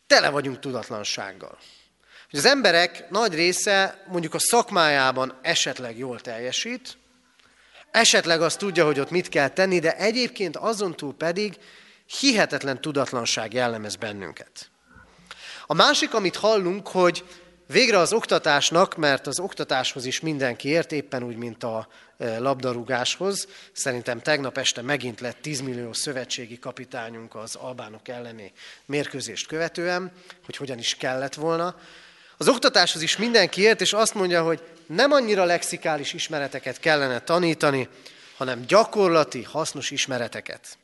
tele 0.08 0.30
vagyunk 0.30 0.60
tudatlansággal. 0.60 1.58
Hogy 2.30 2.40
az 2.40 2.46
emberek 2.46 3.10
nagy 3.10 3.34
része 3.34 4.04
mondjuk 4.08 4.34
a 4.34 4.40
szakmájában 4.40 5.40
esetleg 5.42 5.98
jól 5.98 6.20
teljesít, 6.20 6.98
esetleg 7.92 8.42
azt 8.42 8.58
tudja, 8.58 8.86
hogy 8.86 9.00
ott 9.00 9.10
mit 9.10 9.30
kell 9.30 9.50
tenni, 9.50 9.80
de 9.80 9.98
egyébként 9.98 10.58
azon 10.58 10.96
túl 10.96 11.14
pedig 11.14 11.58
hihetetlen 12.20 12.82
tudatlanság 12.82 13.54
jellemez 13.54 13.96
bennünket. 13.96 14.70
A 15.66 15.74
másik, 15.74 16.14
amit 16.14 16.36
hallunk, 16.36 16.88
hogy 16.88 17.24
végre 17.68 17.98
az 17.98 18.14
oktatásnak, 18.14 18.96
mert 18.96 19.28
az 19.28 19.40
oktatáshoz 19.40 20.06
is 20.06 20.20
mindenki 20.20 20.68
ért, 20.68 20.92
éppen 20.92 21.24
úgy, 21.24 21.36
mint 21.36 21.64
a 21.64 21.88
e, 22.18 22.40
labdarúgáshoz. 22.40 23.48
Szerintem 23.72 24.22
tegnap 24.22 24.58
este 24.58 24.82
megint 24.82 25.20
lett 25.20 25.38
10 25.42 25.62
millió 25.62 25.94
szövetségi 25.94 26.60
kapitányunk 26.60 27.36
az 27.36 27.56
albánok 27.56 28.08
elleni 28.08 28.52
mérkőzést 28.86 29.48
követően, 29.48 30.12
hogy 30.46 30.58
hogyan 30.58 30.78
is 30.78 30.96
kellett 30.96 31.34
volna. 31.34 31.76
Az 32.38 32.48
oktatáshoz 32.48 33.02
is 33.02 33.18
mindenki 33.18 33.62
ért, 33.62 33.82
és 33.82 33.94
azt 33.94 34.14
mondja, 34.14 34.44
hogy 34.44 34.62
nem 34.86 35.12
annyira 35.12 35.44
lexikális 35.44 36.14
ismereteket 36.14 36.80
kellene 36.80 37.20
tanítani, 37.20 37.90
hanem 38.38 38.66
gyakorlati, 38.66 39.44
hasznos 39.44 39.92
ismereteket. 39.92 40.78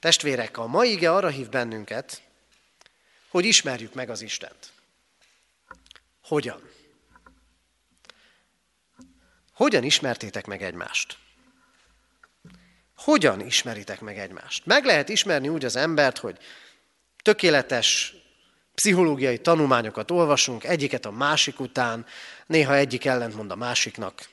Testvérek, 0.00 0.58
a 0.58 0.66
mai 0.66 0.90
ige 0.90 1.12
arra 1.12 1.28
hív 1.28 1.48
bennünket, 1.48 2.22
hogy 3.28 3.44
ismerjük 3.44 3.94
meg 3.94 4.10
az 4.10 4.22
Istent. 4.22 4.73
Hogyan? 6.24 6.70
Hogyan 9.52 9.82
ismertétek 9.82 10.46
meg 10.46 10.62
egymást? 10.62 11.18
Hogyan 12.96 13.40
ismeritek 13.40 14.00
meg 14.00 14.18
egymást? 14.18 14.66
Meg 14.66 14.84
lehet 14.84 15.08
ismerni 15.08 15.48
úgy 15.48 15.64
az 15.64 15.76
embert, 15.76 16.18
hogy 16.18 16.38
tökéletes 17.22 18.14
pszichológiai 18.74 19.38
tanulmányokat 19.38 20.10
olvasunk, 20.10 20.64
egyiket 20.64 21.04
a 21.04 21.10
másik 21.10 21.60
után, 21.60 22.06
néha 22.46 22.74
egyik 22.74 23.04
ellentmond 23.04 23.50
a 23.50 23.56
másiknak. 23.56 24.28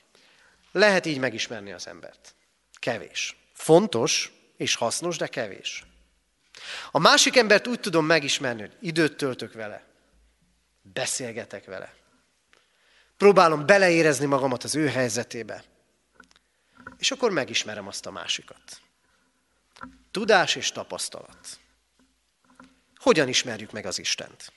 Lehet 0.72 1.06
így 1.06 1.18
megismerni 1.18 1.72
az 1.72 1.86
embert. 1.86 2.34
Kevés. 2.72 3.36
Fontos 3.52 4.32
és 4.56 4.74
hasznos, 4.74 5.16
de 5.16 5.26
kevés. 5.26 5.84
A 6.90 6.98
másik 6.98 7.36
embert 7.36 7.66
úgy 7.66 7.80
tudom 7.80 8.06
megismerni, 8.06 8.60
hogy 8.60 8.76
időt 8.80 9.16
töltök 9.16 9.52
vele, 9.52 9.91
beszélgetek 10.82 11.64
vele. 11.64 11.94
Próbálom 13.16 13.66
beleérezni 13.66 14.26
magamat 14.26 14.64
az 14.64 14.74
ő 14.74 14.88
helyzetébe. 14.88 15.64
És 16.98 17.10
akkor 17.10 17.30
megismerem 17.30 17.86
azt 17.86 18.06
a 18.06 18.10
másikat. 18.10 18.80
Tudás 20.10 20.54
és 20.54 20.72
tapasztalat. 20.72 21.58
Hogyan 22.96 23.28
ismerjük 23.28 23.72
meg 23.72 23.86
az 23.86 23.98
Istent? 23.98 24.52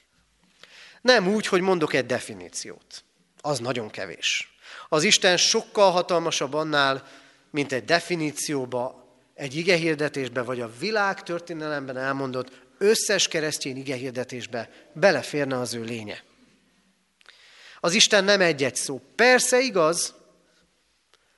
Nem 1.01 1.27
úgy, 1.27 1.47
hogy 1.47 1.61
mondok 1.61 1.93
egy 1.93 2.05
definíciót. 2.05 3.03
Az 3.41 3.59
nagyon 3.59 3.89
kevés. 3.89 4.55
Az 4.89 5.03
Isten 5.03 5.37
sokkal 5.37 5.91
hatalmasabb 5.91 6.53
annál, 6.53 7.07
mint 7.49 7.71
egy 7.71 7.85
definícióba, 7.85 9.05
egy 9.33 9.55
igehirdetésbe, 9.55 10.41
vagy 10.41 10.61
a 10.61 10.77
világ 10.79 11.23
történelemben 11.23 11.97
elmondott 11.97 12.64
összes 12.77 13.27
keresztény 13.27 13.77
igehirdetésbe 13.77 14.69
beleférne 14.93 15.59
az 15.59 15.73
ő 15.73 15.83
lénye. 15.83 16.23
Az 17.79 17.93
Isten 17.93 18.23
nem 18.23 18.41
egy-egy 18.41 18.75
szó. 18.75 19.01
Persze 19.15 19.59
igaz, 19.59 20.13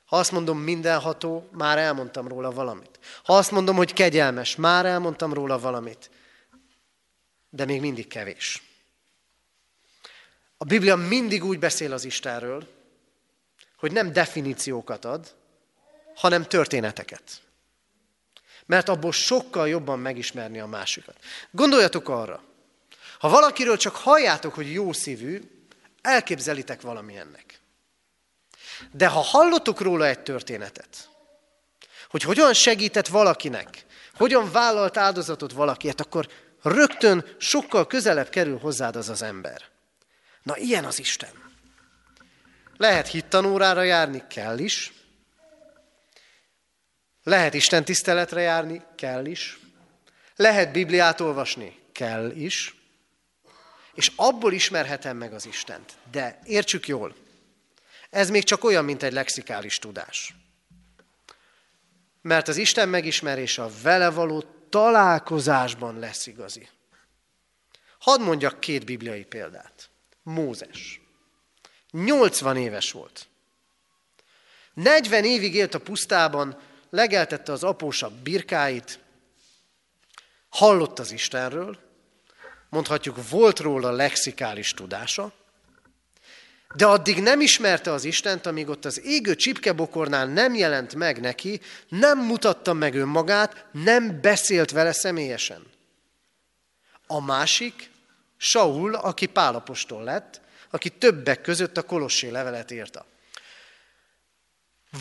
ha 0.05 0.17
azt 0.17 0.31
mondom 0.31 0.59
mindenható, 0.59 1.49
már 1.51 1.77
elmondtam 1.77 2.27
róla 2.27 2.51
valamit. 2.51 2.99
Ha 3.23 3.37
azt 3.37 3.51
mondom, 3.51 3.75
hogy 3.75 3.93
kegyelmes, 3.93 4.55
már 4.55 4.85
elmondtam 4.85 5.33
róla 5.33 5.59
valamit. 5.59 6.09
De 7.49 7.65
még 7.65 7.81
mindig 7.81 8.07
kevés. 8.07 8.61
A 10.57 10.65
Biblia 10.65 10.95
mindig 10.95 11.43
úgy 11.43 11.59
beszél 11.59 11.93
az 11.93 12.05
Istenről, 12.05 12.67
hogy 13.77 13.91
nem 13.91 14.13
definíciókat 14.13 15.05
ad, 15.05 15.35
hanem 16.15 16.43
történeteket. 16.43 17.41
Mert 18.67 18.89
abból 18.89 19.11
sokkal 19.11 19.67
jobban 19.67 19.99
megismerni 19.99 20.59
a 20.59 20.65
másikat. 20.65 21.15
Gondoljatok 21.51 22.09
arra, 22.09 22.43
ha 23.19 23.29
valakiről 23.29 23.77
csak 23.77 23.95
halljátok, 23.95 24.53
hogy 24.53 24.73
jó 24.73 24.93
szívű, 24.93 25.41
elképzelitek 26.01 26.81
valamilyennek. 26.81 27.59
De 28.91 29.07
ha 29.07 29.19
hallottok 29.19 29.81
róla 29.81 30.05
egy 30.05 30.19
történetet, 30.19 31.09
hogy 32.09 32.21
hogyan 32.23 32.53
segített 32.53 33.07
valakinek, 33.07 33.85
hogyan 34.13 34.51
vállalt 34.51 34.97
áldozatot 34.97 35.51
valakiért, 35.51 36.01
akkor 36.01 36.27
rögtön 36.61 37.25
sokkal 37.37 37.87
közelebb 37.87 38.29
kerül 38.29 38.59
hozzád 38.59 38.95
az 38.95 39.09
az 39.09 39.21
ember. 39.21 39.61
Na, 40.43 40.57
ilyen 40.57 40.85
az 40.85 40.99
Isten. 40.99 41.29
Lehet 42.77 43.07
hittanórára 43.07 43.83
járni, 43.83 44.23
kell 44.29 44.57
is. 44.57 44.93
Lehet 47.27 47.53
Isten 47.53 47.85
tiszteletre 47.85 48.41
járni, 48.41 48.81
kell 48.95 49.25
is. 49.25 49.59
Lehet 50.35 50.71
Bibliát 50.71 51.19
olvasni, 51.19 51.79
kell 51.91 52.31
is. 52.31 52.75
És 53.93 54.11
abból 54.15 54.53
ismerhetem 54.53 55.17
meg 55.17 55.33
az 55.33 55.45
Istent. 55.45 55.93
De 56.11 56.39
értsük 56.43 56.87
jól, 56.87 57.15
ez 58.09 58.29
még 58.29 58.43
csak 58.43 58.63
olyan, 58.63 58.85
mint 58.85 59.03
egy 59.03 59.13
lexikális 59.13 59.79
tudás. 59.79 60.35
Mert 62.21 62.47
az 62.47 62.57
Isten 62.57 62.89
megismerése 62.89 63.63
a 63.63 63.71
vele 63.81 64.09
való 64.09 64.43
találkozásban 64.69 65.99
lesz 65.99 66.27
igazi. 66.27 66.69
Hadd 67.99 68.21
mondjak 68.21 68.59
két 68.59 68.85
bibliai 68.85 69.23
példát. 69.23 69.89
Mózes. 70.23 71.01
80 71.91 72.57
éves 72.57 72.91
volt. 72.91 73.27
40 74.73 75.23
évig 75.23 75.55
élt 75.55 75.73
a 75.73 75.79
pusztában, 75.79 76.66
legeltette 76.89 77.51
az 77.51 77.63
apósabb 77.63 78.13
birkáit, 78.13 78.99
hallott 80.49 80.99
az 80.99 81.11
Istenről, 81.11 81.77
mondhatjuk 82.69 83.29
volt 83.29 83.59
róla 83.59 83.91
lexikális 83.91 84.73
tudása, 84.73 85.31
de 86.75 86.85
addig 86.85 87.21
nem 87.21 87.41
ismerte 87.41 87.91
az 87.91 88.03
Istent, 88.03 88.45
amíg 88.45 88.69
ott 88.69 88.85
az 88.85 89.01
égő 89.05 89.35
csipkebokornál 89.35 90.25
nem 90.25 90.55
jelent 90.55 90.95
meg 90.95 91.19
neki, 91.19 91.61
nem 91.87 92.19
mutatta 92.19 92.73
meg 92.73 92.95
önmagát, 92.95 93.65
nem 93.71 94.21
beszélt 94.21 94.71
vele 94.71 94.91
személyesen. 94.91 95.65
A 97.07 97.21
másik, 97.21 97.89
Saul, 98.37 98.95
aki 98.95 99.25
pálapostól 99.25 100.03
lett, 100.03 100.41
aki 100.69 100.89
többek 100.89 101.41
között 101.41 101.77
a 101.77 101.83
Kolossé 101.83 102.29
levelet 102.29 102.71
írta. 102.71 103.05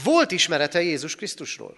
Volt 0.05 0.31
ismerete 0.31 0.83
Jézus 0.83 1.15
Krisztusról. 1.17 1.77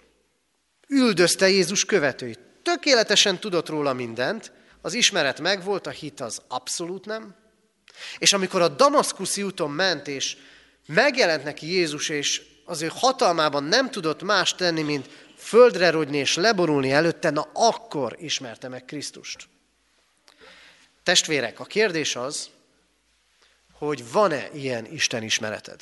Üldözte 0.87 1.49
Jézus 1.49 1.85
követőit. 1.85 2.39
Tökéletesen 2.63 3.39
tudott 3.39 3.69
róla 3.69 3.93
mindent, 3.93 4.51
az 4.81 4.93
ismeret 4.93 5.39
megvolt, 5.39 5.87
a 5.87 5.89
hit 5.89 6.19
az 6.19 6.41
abszolút 6.47 7.05
nem. 7.05 7.35
És 8.17 8.33
amikor 8.33 8.61
a 8.61 8.67
Damaszkuszi 8.67 9.43
úton 9.43 9.71
ment, 9.71 10.07
és 10.07 10.37
megjelent 10.85 11.43
neki 11.43 11.71
Jézus, 11.71 12.09
és 12.09 12.41
az 12.65 12.81
ő 12.81 12.91
hatalmában 12.93 13.63
nem 13.63 13.91
tudott 13.91 14.23
más 14.23 14.55
tenni, 14.55 14.81
mint 14.81 15.09
földre 15.37 15.89
rogyni 15.89 16.17
és 16.17 16.35
leborulni 16.35 16.91
előtte, 16.91 17.29
na 17.29 17.49
akkor 17.53 18.15
ismerte 18.19 18.67
meg 18.67 18.85
Krisztust. 18.85 19.47
Testvérek, 21.03 21.59
a 21.59 21.65
kérdés 21.65 22.15
az, 22.15 22.49
hogy 23.71 24.11
van-e 24.11 24.49
ilyen 24.53 24.85
Isten 24.85 25.23
ismereted. 25.23 25.81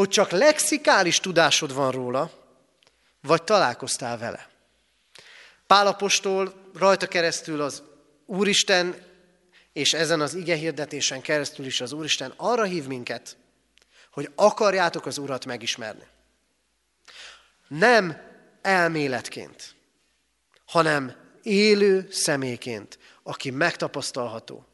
Hogy 0.00 0.08
csak 0.08 0.30
lexikális 0.30 1.20
tudásod 1.20 1.74
van 1.74 1.90
róla, 1.90 2.30
vagy 3.20 3.42
találkoztál 3.42 4.18
vele. 4.18 4.48
Pálapostól 5.66 6.70
rajta 6.74 7.06
keresztül 7.06 7.60
az 7.60 7.82
Úristen, 8.26 8.94
és 9.72 9.92
ezen 9.92 10.20
az 10.20 10.34
ige 10.34 10.54
hirdetésen 10.54 11.20
keresztül 11.20 11.66
is 11.66 11.80
az 11.80 11.92
Úristen 11.92 12.32
arra 12.36 12.62
hív 12.62 12.86
minket, 12.86 13.36
hogy 14.12 14.30
akarjátok 14.34 15.06
az 15.06 15.18
Urat 15.18 15.46
megismerni. 15.46 16.06
Nem 17.68 18.20
elméletként, 18.62 19.74
hanem 20.66 21.16
élő 21.42 22.08
személyként, 22.10 22.98
aki 23.22 23.50
megtapasztalható, 23.50 24.66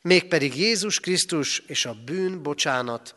mégpedig 0.00 0.56
Jézus 0.56 1.00
Krisztus 1.00 1.58
és 1.58 1.84
a 1.84 1.96
bűn 2.04 2.42
bocsánat, 2.42 3.14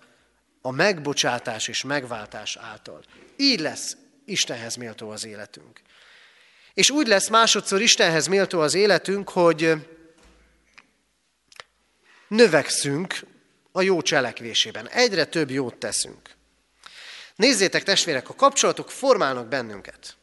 a 0.65 0.71
megbocsátás 0.71 1.67
és 1.67 1.83
megváltás 1.83 2.57
által. 2.57 3.03
Így 3.35 3.59
lesz 3.59 3.97
Istenhez 4.25 4.75
méltó 4.75 5.09
az 5.09 5.25
életünk. 5.25 5.81
És 6.73 6.89
úgy 6.89 7.07
lesz 7.07 7.27
másodszor 7.27 7.81
Istenhez 7.81 8.27
méltó 8.27 8.59
az 8.59 8.73
életünk, 8.73 9.29
hogy 9.29 9.73
növekszünk 12.27 13.19
a 13.71 13.81
jó 13.81 14.01
cselekvésében. 14.01 14.89
Egyre 14.89 15.25
több 15.25 15.49
jót 15.49 15.75
teszünk. 15.75 16.29
Nézzétek, 17.35 17.83
testvérek, 17.83 18.29
a 18.29 18.35
kapcsolatok 18.35 18.91
formálnak 18.91 19.47
bennünket. 19.47 20.15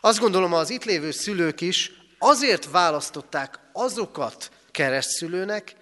Azt 0.00 0.18
gondolom, 0.18 0.52
az 0.52 0.70
itt 0.70 0.84
lévő 0.84 1.10
szülők 1.10 1.60
is 1.60 1.92
azért 2.18 2.70
választották 2.70 3.58
azokat 3.72 4.50
keresztszülőnek, 4.70 5.74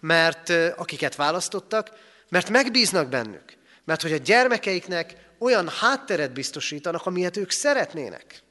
mert 0.00 0.50
akiket 0.76 1.14
választottak, 1.14 2.10
mert 2.32 2.50
megbíznak 2.50 3.08
bennük. 3.08 3.56
Mert 3.84 4.02
hogy 4.02 4.12
a 4.12 4.16
gyermekeiknek 4.16 5.16
olyan 5.38 5.68
hátteret 5.68 6.32
biztosítanak, 6.32 7.06
amilyet 7.06 7.36
ők 7.36 7.50
szeretnének. 7.50 8.42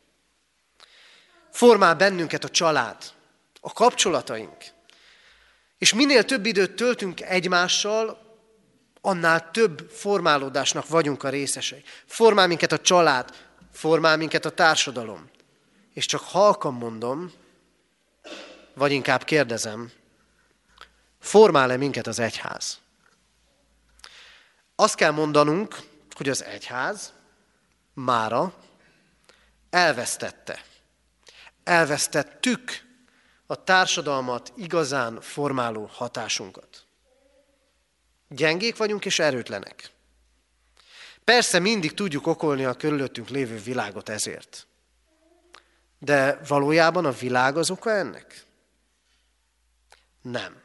Formál 1.52 1.96
bennünket 1.96 2.44
a 2.44 2.50
család, 2.50 2.98
a 3.62 3.74
kapcsolataink. 3.74 4.58
És 5.78 5.94
minél 5.94 6.24
több 6.24 6.46
időt 6.46 6.76
töltünk 6.76 7.22
egymással, 7.22 8.22
annál 9.02 9.52
több 9.52 9.90
formálódásnak 9.90 10.88
vagyunk 10.88 11.24
a 11.24 11.30
részesei. 11.30 11.84
Formál 12.06 12.48
minket 12.48 12.72
a 12.72 12.80
család, 12.80 13.30
formál 13.72 14.18
minket 14.18 14.46
a 14.46 14.50
társadalom. 14.50 15.30
És 15.94 16.06
csak 16.06 16.22
halkan 16.22 16.74
mondom, 16.74 17.32
vagy 18.74 18.92
inkább 18.92 19.24
kérdezem, 19.24 19.92
formál-e 21.20 21.78
minket 21.78 22.08
az 22.08 22.20
egyház? 22.20 22.81
Azt 24.82 24.96
kell 24.96 25.12
mondanunk, 25.12 25.80
hogy 26.16 26.30
az 26.30 26.44
egyház 26.44 27.14
mára 27.94 28.54
elvesztette. 29.70 30.64
Elvesztettük 31.64 32.82
a 33.46 33.64
társadalmat 33.64 34.54
igazán 34.56 35.22
formáló 35.22 35.86
hatásunkat. 35.86 36.86
Gyengék 38.28 38.78
vagyunk 38.78 39.06
és 39.06 39.20
erőtlenek. 39.20 39.92
Persze 41.24 41.60
mindig 41.60 41.94
tudjuk 41.94 42.28
okolni 42.28 42.66
a 42.66 42.74
körülöttünk 42.74 43.30
lévő 43.30 43.58
világot 43.58 44.10
ezért. 44.10 44.68
De 46.00 46.40
valójában 46.48 47.06
a 47.06 47.12
világ 47.12 47.58
az 47.58 47.70
oka 47.70 47.92
ennek? 47.92 48.46
Nem. 50.22 50.62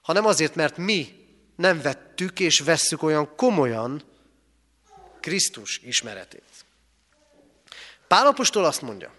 Hanem 0.00 0.26
azért, 0.26 0.54
mert 0.54 0.76
mi 0.76 1.23
nem 1.56 1.82
vettük 1.82 2.40
és 2.40 2.60
vesszük 2.60 3.02
olyan 3.02 3.36
komolyan 3.36 4.02
Krisztus 5.20 5.80
ismeretét. 5.84 6.42
Pálapostól 8.08 8.64
azt 8.64 8.82
mondja, 8.82 9.12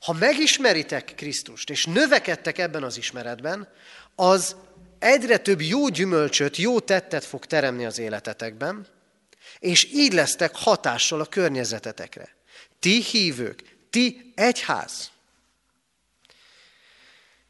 ha 0.00 0.12
megismeritek 0.12 1.12
Krisztust, 1.16 1.70
és 1.70 1.84
növekedtek 1.84 2.58
ebben 2.58 2.82
az 2.82 2.96
ismeretben, 2.96 3.68
az 4.14 4.56
egyre 4.98 5.38
több 5.38 5.60
jó 5.60 5.88
gyümölcsöt, 5.88 6.56
jó 6.56 6.80
tettet 6.80 7.24
fog 7.24 7.46
teremni 7.46 7.84
az 7.84 7.98
életetekben, 7.98 8.86
és 9.58 9.84
így 9.92 10.12
lesztek 10.12 10.56
hatással 10.56 11.20
a 11.20 11.26
környezetetekre. 11.26 12.36
Ti 12.78 13.02
hívők, 13.02 13.76
ti 13.90 14.32
egyház. 14.34 15.10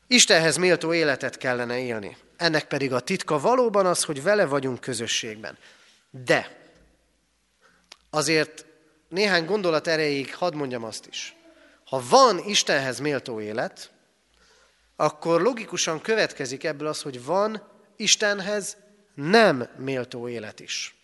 Istenhez 0.07 0.57
méltó 0.57 0.95
életet 0.95 1.39
kellene 1.39 1.79
élni. 1.79 2.17
Ennek 2.39 2.65
pedig 2.65 2.93
a 2.93 3.01
titka 3.01 3.39
valóban 3.39 3.87
az, 3.87 4.05
hogy 4.05 4.23
vele 4.23 4.47
vagyunk 4.47 4.81
közösségben. 4.81 5.59
De 6.11 6.59
azért 8.11 8.65
néhány 9.09 9.45
gondolat 9.45 9.87
erejéig 9.87 10.35
hadd 10.35 10.55
mondjam 10.55 10.85
azt 10.85 11.07
is. 11.07 11.37
Ha 11.85 12.03
van 12.09 12.39
Istenhez 12.39 12.99
méltó 12.99 13.41
élet, 13.41 13.91
akkor 14.97 15.41
logikusan 15.41 16.01
következik 16.01 16.65
ebből 16.65 16.89
az, 16.89 17.03
hogy 17.03 17.25
van 17.25 17.63
Istenhez 17.97 18.77
nem 19.15 19.69
méltó 19.77 20.29
élet 20.29 20.61
is. 20.61 20.97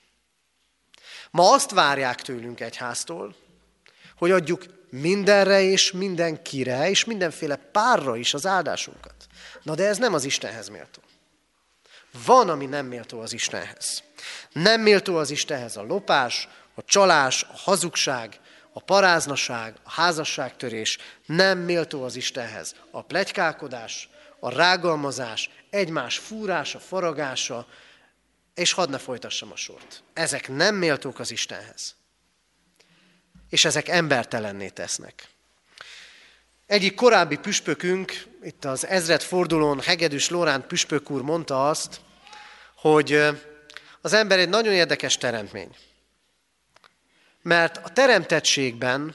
Ma 1.31 1.53
azt 1.53 1.71
várják 1.71 2.23
tőlünk 2.23 2.61
egy 2.61 2.77
háztól, 2.77 3.35
hogy 4.17 4.31
adjuk 4.31 4.65
mindenre 4.91 5.61
és 5.61 5.93
mindenkire, 5.93 6.91
és 6.91 7.05
mindenféle 7.05 7.57
párra 7.57 8.17
is 8.17 8.35
az 8.35 8.47
áldásunkat. 8.47 9.15
Na 9.63 9.75
de 9.75 9.87
ez 9.87 9.99
nem 9.99 10.15
az 10.15 10.25
Istenhez 10.25 10.69
méltó. 10.69 11.03
Van, 12.25 12.49
ami 12.49 12.67
nem 12.67 12.87
méltó 12.87 13.21
az 13.21 13.33
Istenhez. 13.33 14.03
Nem 14.53 14.81
méltó 14.81 15.17
az 15.17 15.31
Istenhez 15.31 15.77
a 15.77 15.83
lopás, 15.83 16.49
a 16.75 16.85
csalás, 16.85 17.43
a 17.43 17.57
hazugság, 17.57 18.41
a 18.73 18.81
paráznaság, 18.81 19.75
a 19.83 19.91
házasságtörés. 19.91 20.99
Nem 21.27 21.59
méltó 21.59 22.03
az 22.05 22.17
Istenhez 22.17 22.75
a 22.91 23.03
plegykálkodás, 23.03 24.09
a 24.41 24.49
rágalmazás, 24.49 25.51
egymás 25.71 26.19
fúrása, 26.19 26.79
faragása, 26.79 27.67
és 28.55 28.73
hadd 28.73 28.91
ne 28.91 28.99
folytassam 28.99 29.53
a 29.53 29.57
sort. 29.57 30.03
Ezek 30.13 30.49
nem 30.49 30.75
méltók 30.75 31.19
az 31.19 31.31
Istenhez. 31.31 31.95
És 33.49 33.65
ezek 33.65 33.89
embertelenné 33.89 34.69
tesznek. 34.69 35.29
Egyik 36.67 36.95
korábbi 36.95 37.37
püspökünk, 37.37 38.27
itt 38.43 38.65
az 38.65 38.87
ezred 38.87 39.23
fordulón 39.23 39.81
Hegedűs 39.81 40.29
Lórán 40.29 40.67
püspök 40.67 41.11
úr 41.11 41.23
mondta 41.23 41.69
azt, 41.69 42.01
hogy 42.77 43.27
az 44.01 44.13
ember 44.13 44.39
egy 44.39 44.49
nagyon 44.49 44.73
érdekes 44.73 45.17
teremtmény. 45.17 45.77
Mert 47.43 47.77
a 47.77 47.89
teremtettségben 47.89 49.15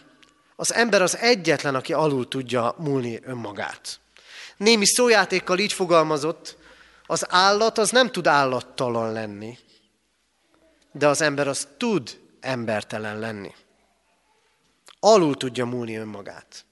az 0.55 0.73
ember 0.73 1.01
az 1.01 1.17
egyetlen, 1.17 1.75
aki 1.75 1.93
alul 1.93 2.27
tudja 2.27 2.75
múlni 2.77 3.19
önmagát. 3.23 3.99
Némi 4.57 4.85
szójátékkal 4.85 5.59
így 5.59 5.73
fogalmazott, 5.73 6.57
az 7.05 7.25
állat 7.29 7.77
az 7.77 7.89
nem 7.89 8.11
tud 8.11 8.27
állattalan 8.27 9.11
lenni, 9.11 9.57
de 10.91 11.07
az 11.07 11.21
ember 11.21 11.47
az 11.47 11.67
tud 11.77 12.19
embertelen 12.39 13.19
lenni. 13.19 13.55
Alul 14.99 15.37
tudja 15.37 15.65
múlni 15.65 15.95
önmagát. 15.95 16.67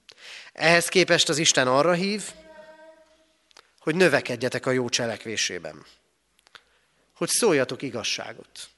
Ehhez 0.58 0.88
képest 0.88 1.28
az 1.28 1.38
Isten 1.38 1.66
arra 1.68 1.92
hív, 1.92 2.22
hogy 3.78 3.94
növekedjetek 3.94 4.66
a 4.66 4.70
jó 4.70 4.88
cselekvésében. 4.88 5.86
Hogy 7.16 7.28
szóljatok 7.28 7.82
igazságot. 7.82 8.68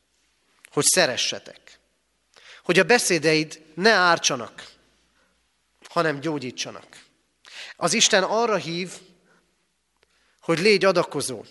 Hogy 0.73 0.85
szeressetek. 0.85 1.79
Hogy 2.63 2.79
a 2.79 2.85
beszédeid 2.85 3.63
ne 3.75 3.91
ártsanak, 3.91 4.67
hanem 5.89 6.21
gyógyítsanak. 6.21 7.05
Az 7.77 7.93
Isten 7.93 8.23
arra 8.23 8.57
hív, 8.57 8.93
hogy 10.41 10.59
légy 10.59 10.85
adakozó, 10.85 11.45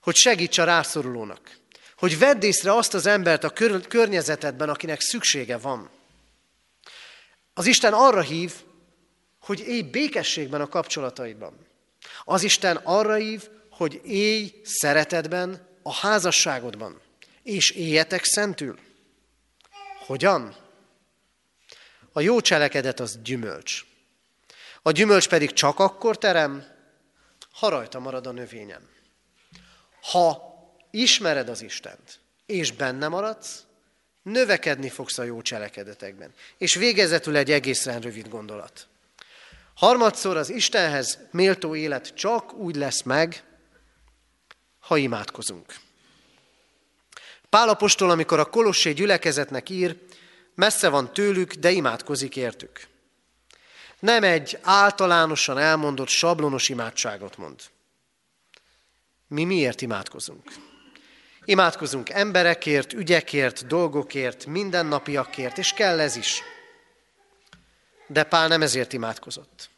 hogy 0.00 0.14
segíts 0.14 0.58
a 0.58 0.64
rászorulónak, 0.64 1.56
hogy 1.96 2.18
vedd 2.18 2.42
észre 2.42 2.74
azt 2.74 2.94
az 2.94 3.06
embert 3.06 3.44
a 3.44 3.50
kör- 3.50 3.86
környezetedben, 3.86 4.68
akinek 4.68 5.00
szüksége 5.00 5.58
van. 5.58 5.90
Az 7.54 7.66
Isten 7.66 7.92
arra 7.92 8.20
hív, 8.20 8.52
hogy 9.42 9.60
élj 9.60 9.82
békességben 9.82 10.60
a 10.60 10.68
kapcsolataidban. 10.68 11.66
Az 12.24 12.42
Isten 12.42 12.76
arra 12.76 13.14
hív, 13.14 13.48
hogy 13.70 14.00
élj 14.04 14.60
szeretetben 14.64 15.68
a 15.82 15.92
házasságodban, 15.92 17.00
és 17.42 17.70
éljetek 17.70 18.24
szentül. 18.24 18.78
Hogyan? 20.06 20.56
A 22.12 22.20
jó 22.20 22.40
cselekedet 22.40 23.00
az 23.00 23.18
gyümölcs. 23.22 23.84
A 24.82 24.90
gyümölcs 24.90 25.28
pedig 25.28 25.52
csak 25.52 25.78
akkor 25.78 26.18
terem, 26.18 26.66
ha 27.52 27.68
rajta 27.68 27.98
marad 27.98 28.26
a 28.26 28.32
növényem. 28.32 28.88
Ha 30.00 30.52
ismered 30.90 31.48
az 31.48 31.62
Istent, 31.62 32.20
és 32.46 32.72
benne 32.72 33.08
maradsz, 33.08 33.64
növekedni 34.22 34.88
fogsz 34.88 35.18
a 35.18 35.22
jó 35.22 35.42
cselekedetekben. 35.42 36.32
És 36.58 36.74
végezetül 36.74 37.36
egy 37.36 37.50
egészen 37.50 38.00
rövid 38.00 38.28
gondolat. 38.28 38.86
Harmadszor 39.82 40.36
az 40.36 40.50
Istenhez 40.50 41.18
méltó 41.30 41.74
élet 41.74 42.14
csak 42.14 42.52
úgy 42.52 42.76
lesz 42.76 43.02
meg, 43.02 43.44
ha 44.78 44.96
imádkozunk. 44.96 45.74
Pálapostól, 47.48 48.10
amikor 48.10 48.38
a 48.38 48.44
kolossé 48.44 48.92
gyülekezetnek 48.92 49.68
ír, 49.70 49.96
messze 50.54 50.88
van 50.88 51.12
tőlük, 51.12 51.52
de 51.52 51.70
imádkozik 51.70 52.36
értük. 52.36 52.86
Nem 53.98 54.22
egy 54.22 54.58
általánosan 54.60 55.58
elmondott 55.58 56.08
sablonos 56.08 56.68
imádságot 56.68 57.36
mond. 57.36 57.60
Mi 59.28 59.44
miért 59.44 59.80
imádkozunk? 59.80 60.52
Imádkozunk 61.44 62.08
emberekért, 62.08 62.92
ügyekért, 62.92 63.66
dolgokért, 63.66 64.46
mindennapiakért, 64.46 65.58
és 65.58 65.72
kell 65.72 66.00
ez 66.00 66.16
is. 66.16 66.42
De 68.06 68.24
Pál 68.24 68.48
nem 68.48 68.62
ezért 68.62 68.92
imádkozott. 68.92 69.70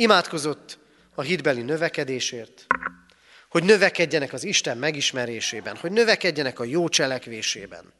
Imádkozott 0.00 0.78
a 1.14 1.22
hitbeli 1.22 1.62
növekedésért, 1.62 2.66
hogy 3.48 3.64
növekedjenek 3.64 4.32
az 4.32 4.44
Isten 4.44 4.78
megismerésében, 4.78 5.76
hogy 5.76 5.92
növekedjenek 5.92 6.58
a 6.58 6.64
jó 6.64 6.88
cselekvésében, 6.88 7.92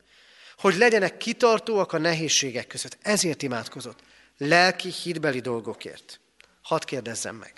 hogy 0.59 0.77
legyenek 0.77 1.17
kitartóak 1.17 1.93
a 1.93 1.99
nehézségek 1.99 2.67
között. 2.67 2.99
Ezért 3.03 3.43
imádkozott. 3.43 3.99
Lelki 4.37 4.89
hitbeli 4.89 5.41
dolgokért. 5.41 6.21
Hadd 6.63 6.85
kérdezzem 6.85 7.37
meg. 7.37 7.53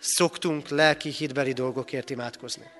Szoktunk 0.00 0.68
lelki 0.68 1.08
hitbeli 1.10 1.52
dolgokért 1.52 2.10
imádkozni? 2.10 2.70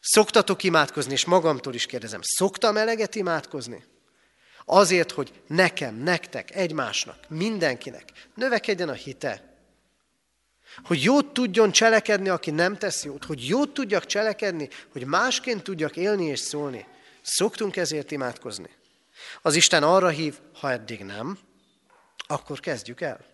Szoktatok 0.00 0.62
imádkozni, 0.62 1.12
és 1.12 1.24
magamtól 1.24 1.74
is 1.74 1.86
kérdezem, 1.86 2.20
szoktam 2.22 2.76
eleget 2.76 3.14
imádkozni? 3.14 3.84
Azért, 4.64 5.10
hogy 5.10 5.42
nekem, 5.46 5.94
nektek, 5.94 6.54
egymásnak, 6.54 7.16
mindenkinek 7.28 8.12
növekedjen 8.34 8.88
a 8.88 8.92
hite. 8.92 9.50
Hogy 10.84 11.02
jót 11.02 11.32
tudjon 11.32 11.72
cselekedni, 11.72 12.28
aki 12.28 12.50
nem 12.50 12.76
tesz 12.76 13.04
jót. 13.04 13.24
Hogy 13.24 13.48
jót 13.48 13.74
tudjak 13.74 14.06
cselekedni, 14.06 14.68
hogy 14.92 15.04
másként 15.04 15.62
tudjak 15.62 15.96
élni 15.96 16.24
és 16.24 16.40
szólni. 16.40 16.86
Szoktunk 17.22 17.76
ezért 17.76 18.10
imádkozni. 18.10 18.70
Az 19.42 19.54
Isten 19.54 19.82
arra 19.82 20.08
hív, 20.08 20.38
ha 20.52 20.70
eddig 20.70 21.04
nem, 21.04 21.38
akkor 22.26 22.60
kezdjük 22.60 23.00
el. 23.00 23.24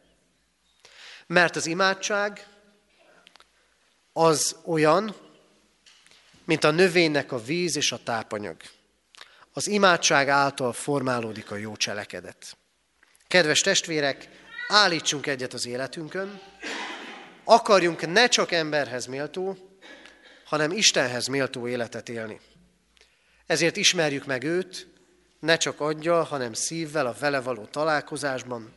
Mert 1.27 1.57
az 1.57 1.67
imádság 1.67 2.47
az 4.13 4.57
olyan, 4.65 5.15
mint 6.45 6.65
a 6.65 6.71
növénynek 6.71 7.33
a 7.33 7.39
víz 7.39 7.77
és 7.77 7.93
a 7.93 8.03
tápanyag. 8.03 8.57
Az 9.57 9.67
imádság 9.67 10.29
által 10.29 10.73
formálódik 10.73 11.51
a 11.51 11.57
jó 11.57 11.77
cselekedet. 11.77 12.57
Kedves 13.27 13.61
testvérek, 13.61 14.29
állítsunk 14.69 15.27
egyet 15.27 15.53
az 15.53 15.67
életünkön, 15.67 16.41
akarjunk 17.45 18.13
ne 18.13 18.29
csak 18.29 18.53
emberhez 18.53 19.07
méltó, 19.07 19.57
hanem 20.45 20.71
Istenhez 20.71 21.27
méltó 21.27 21.69
életet 21.69 22.09
élni. 22.09 22.41
Ezért 23.47 23.77
ismerjük 23.77 24.27
meg 24.27 24.43
őt, 24.43 24.87
ne 25.41 25.57
csak 25.57 25.81
adja, 25.81 26.23
hanem 26.23 26.53
szívvel 26.53 27.07
a 27.07 27.17
vele 27.19 27.41
való 27.41 27.65
találkozásban. 27.65 28.75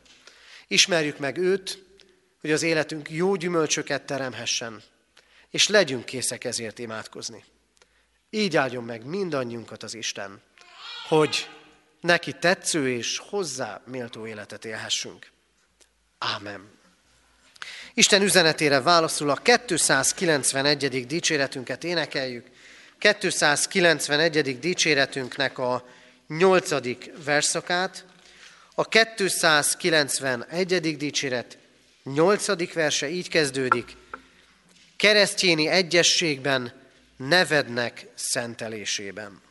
Ismerjük 0.66 1.18
meg 1.18 1.36
őt, 1.36 1.84
hogy 2.40 2.50
az 2.50 2.62
életünk 2.62 3.10
jó 3.10 3.34
gyümölcsöket 3.34 4.02
teremhessen, 4.02 4.82
és 5.50 5.68
legyünk 5.68 6.04
készek 6.04 6.44
ezért 6.44 6.78
imádkozni. 6.78 7.44
Így 8.30 8.56
áldjon 8.56 8.84
meg 8.84 9.04
mindannyiunkat 9.04 9.82
az 9.82 9.94
Isten, 9.94 10.42
hogy 11.10 11.48
neki 12.00 12.32
tetsző 12.32 12.96
és 12.96 13.18
hozzá 13.18 13.80
méltó 13.86 14.26
életet 14.26 14.64
élhessünk. 14.64 15.30
Ámen. 16.18 16.70
Isten 17.94 18.22
üzenetére 18.22 18.80
válaszul 18.80 19.30
a 19.30 19.34
291. 19.34 21.06
dicséretünket 21.06 21.84
énekeljük. 21.84 22.46
291. 22.98 24.58
dicséretünknek 24.58 25.58
a 25.58 25.88
8. 26.28 27.24
verszakát, 27.24 28.04
a 28.74 28.84
291. 28.84 30.96
dicséret 30.96 31.58
8. 32.02 32.72
verse 32.72 33.08
így 33.08 33.28
kezdődik. 33.28 33.96
Keresztjéni 34.96 35.66
egyességben, 35.66 36.72
nevednek 37.16 38.06
szentelésében. 38.14 39.48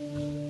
Thank 0.00 0.14
you 0.14 0.49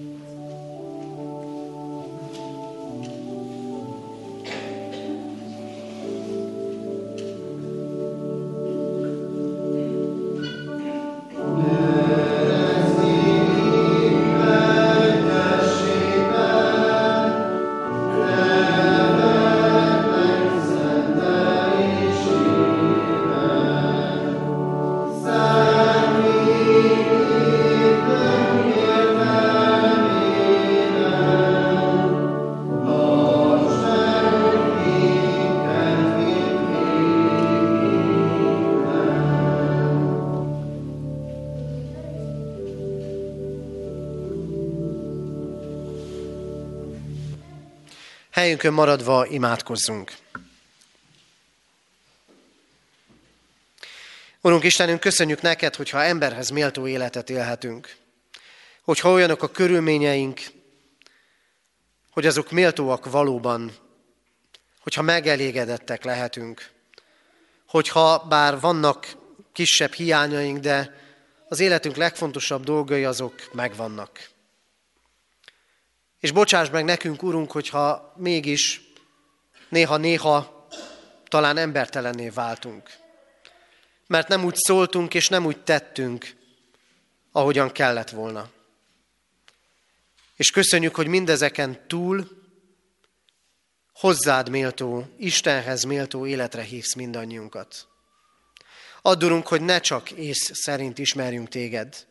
Helyünkön 48.51 48.75
maradva 48.75 49.27
imádkozzunk. 49.27 50.13
Urunk 54.41 54.65
Istenünk, 54.65 55.01
köszönjük 55.01 55.41
neked, 55.43 55.75
hogyha 55.75 56.03
emberhez 56.03 56.51
méltó 56.51 56.87
életet 56.87 57.31
élhetünk. 57.31 57.97
Hogyha 58.83 59.11
olyanok 59.11 59.43
a 59.43 59.51
körülményeink, 59.51 60.41
hogy 62.11 62.27
azok 62.27 62.51
méltóak 62.51 63.11
valóban, 63.11 63.73
hogyha 64.81 65.03
megelégedettek 65.03 66.05
lehetünk, 66.05 66.71
hogyha 67.67 68.19
bár 68.29 68.61
vannak 68.61 69.17
kisebb 69.53 69.93
hiányaink, 69.93 70.59
de 70.59 70.97
az 71.49 71.61
életünk 71.61 71.97
legfontosabb 71.97 72.65
dolgai 72.65 73.05
azok 73.05 73.35
megvannak. 73.53 74.30
És 76.21 76.31
bocsáss 76.31 76.69
meg 76.69 76.85
nekünk, 76.85 77.23
Urunk, 77.23 77.53
hogyha 77.53 78.13
mégis 78.17 78.81
néha-néha 79.69 80.67
talán 81.29 81.57
embertelenné 81.57 82.29
váltunk. 82.29 82.91
Mert 84.07 84.29
nem 84.29 84.45
úgy 84.45 84.57
szóltunk 84.57 85.15
és 85.15 85.29
nem 85.29 85.47
úgy 85.47 85.63
tettünk, 85.63 86.37
ahogyan 87.33 87.73
kellett 87.73 88.11
volna. 88.11 88.51
És 90.37 90.51
köszönjük, 90.51 90.95
hogy 90.95 91.07
mindezeken 91.07 91.87
túl 91.87 92.29
hozzád 93.93 94.49
méltó, 94.49 95.15
Istenhez 95.19 95.83
méltó 95.83 96.27
életre 96.27 96.63
hívsz 96.63 96.95
mindannyiunkat. 96.95 97.89
Addurunk, 99.03 99.47
hogy 99.47 99.61
ne 99.61 99.81
csak 99.81 100.11
ész 100.11 100.51
szerint 100.53 100.99
ismerjünk 100.99 101.49
téged, 101.49 102.07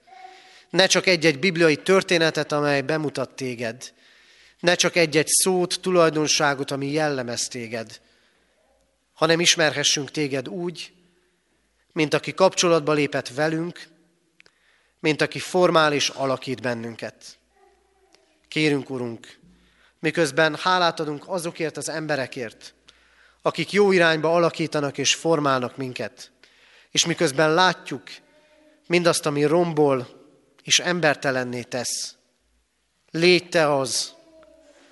ne 0.70 0.86
csak 0.86 1.06
egy-egy 1.08 1.40
bibliai 1.40 1.78
történetet, 1.78 2.52
amely 2.52 2.82
bemutat 2.82 3.36
téged, 3.36 3.94
ne 4.60 4.76
csak 4.76 4.96
egy-egy 4.96 5.28
szót, 5.28 5.80
tulajdonságot, 5.82 6.72
ami 6.72 6.92
jellemez 6.92 7.48
téged, 7.48 8.02
hanem 9.14 9.40
ismerhessünk 9.40 10.12
téged 10.12 10.50
úgy, 10.50 10.94
mint 11.92 12.14
aki 12.14 12.34
kapcsolatba 12.34 12.94
lépett 12.94 13.28
velünk, 13.28 13.88
mint 15.00 15.22
aki 15.22 15.40
formál 15.40 15.94
és 15.94 16.10
alakít 16.10 16.62
bennünket. 16.62 17.38
Kérünk, 18.48 18.90
Urunk, 18.90 19.38
miközben 20.00 20.56
hálát 20.56 21.00
adunk 21.00 21.24
azokért 21.28 21.78
az 21.78 21.90
emberekért, 21.90 22.74
akik 23.42 23.72
jó 23.72 23.92
irányba 23.92 24.34
alakítanak 24.34 24.98
és 24.98 25.16
formálnak 25.16 25.78
minket, 25.78 26.32
és 26.92 27.06
miközben 27.06 27.54
látjuk 27.54 28.04
mindazt, 28.88 29.26
ami 29.26 29.44
rombol 29.44 30.08
és 30.64 30.80
embertelenné 30.80 31.62
tesz. 31.62 32.16
Légy 33.12 33.50
te 33.50 33.76
az, 33.76 34.14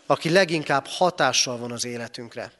aki 0.08 0.30
leginkább 0.30 0.86
hatással 0.88 1.58
van 1.58 1.72
az 1.72 1.86
életünkre. 1.86 2.52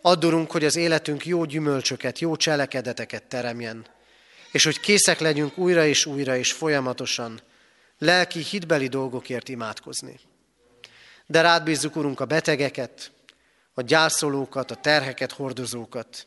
Addurunk, 0.00 0.50
hogy 0.50 0.64
az 0.64 0.76
életünk 0.76 1.26
jó 1.26 1.44
gyümölcsöket, 1.44 2.18
jó 2.18 2.36
cselekedeteket 2.36 3.22
teremjen, 3.22 3.86
és 4.50 4.64
hogy 4.64 4.80
készek 4.80 5.18
legyünk 5.20 5.58
újra 5.58 5.86
és 5.86 6.06
újra 6.06 6.36
és 6.36 6.52
folyamatosan 6.52 7.40
lelki, 7.98 8.40
hitbeli 8.40 8.88
dolgokért 8.88 9.48
imádkozni. 9.48 10.20
De 11.26 11.40
rád 11.40 11.62
bízzuk, 11.62 11.96
Urunk, 11.96 12.20
a 12.20 12.24
betegeket, 12.24 13.12
a 13.74 13.82
gyászolókat, 13.82 14.70
a 14.70 14.74
terheket 14.74 15.32
hordozókat. 15.32 16.26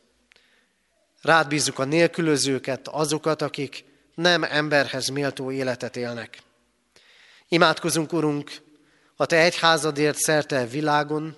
Rád 1.22 1.48
bízzuk 1.48 1.80
a 1.80 1.84
nélkülözőket, 1.84 2.88
azokat, 2.88 3.42
akik 3.42 3.86
nem 4.16 4.44
emberhez 4.44 5.08
méltó 5.08 5.52
életet 5.52 5.96
élnek. 5.96 6.38
Imádkozunk, 7.48 8.14
Urunk, 8.14 8.62
a 9.16 9.26
Te 9.26 9.38
egyházadért 9.38 10.18
szerte 10.18 10.66
világon, 10.66 11.38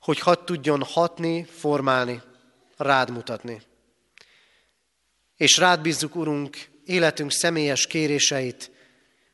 hogy 0.00 0.18
hadd 0.18 0.44
tudjon 0.44 0.82
hatni, 0.82 1.44
formálni, 1.44 2.22
rád 2.76 3.10
mutatni. 3.10 3.62
És 5.36 5.56
rád 5.56 5.80
bízzuk, 5.80 6.14
Urunk, 6.14 6.68
életünk 6.84 7.32
személyes 7.32 7.86
kéréseit, 7.86 8.70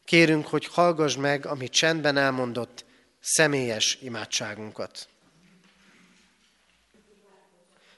kérünk, 0.05 0.46
hogy 0.46 0.66
hallgass 0.66 1.16
meg, 1.16 1.46
amit 1.46 1.72
csendben 1.72 2.16
elmondott, 2.16 2.84
személyes 3.20 3.98
imádságunkat. 4.00 5.09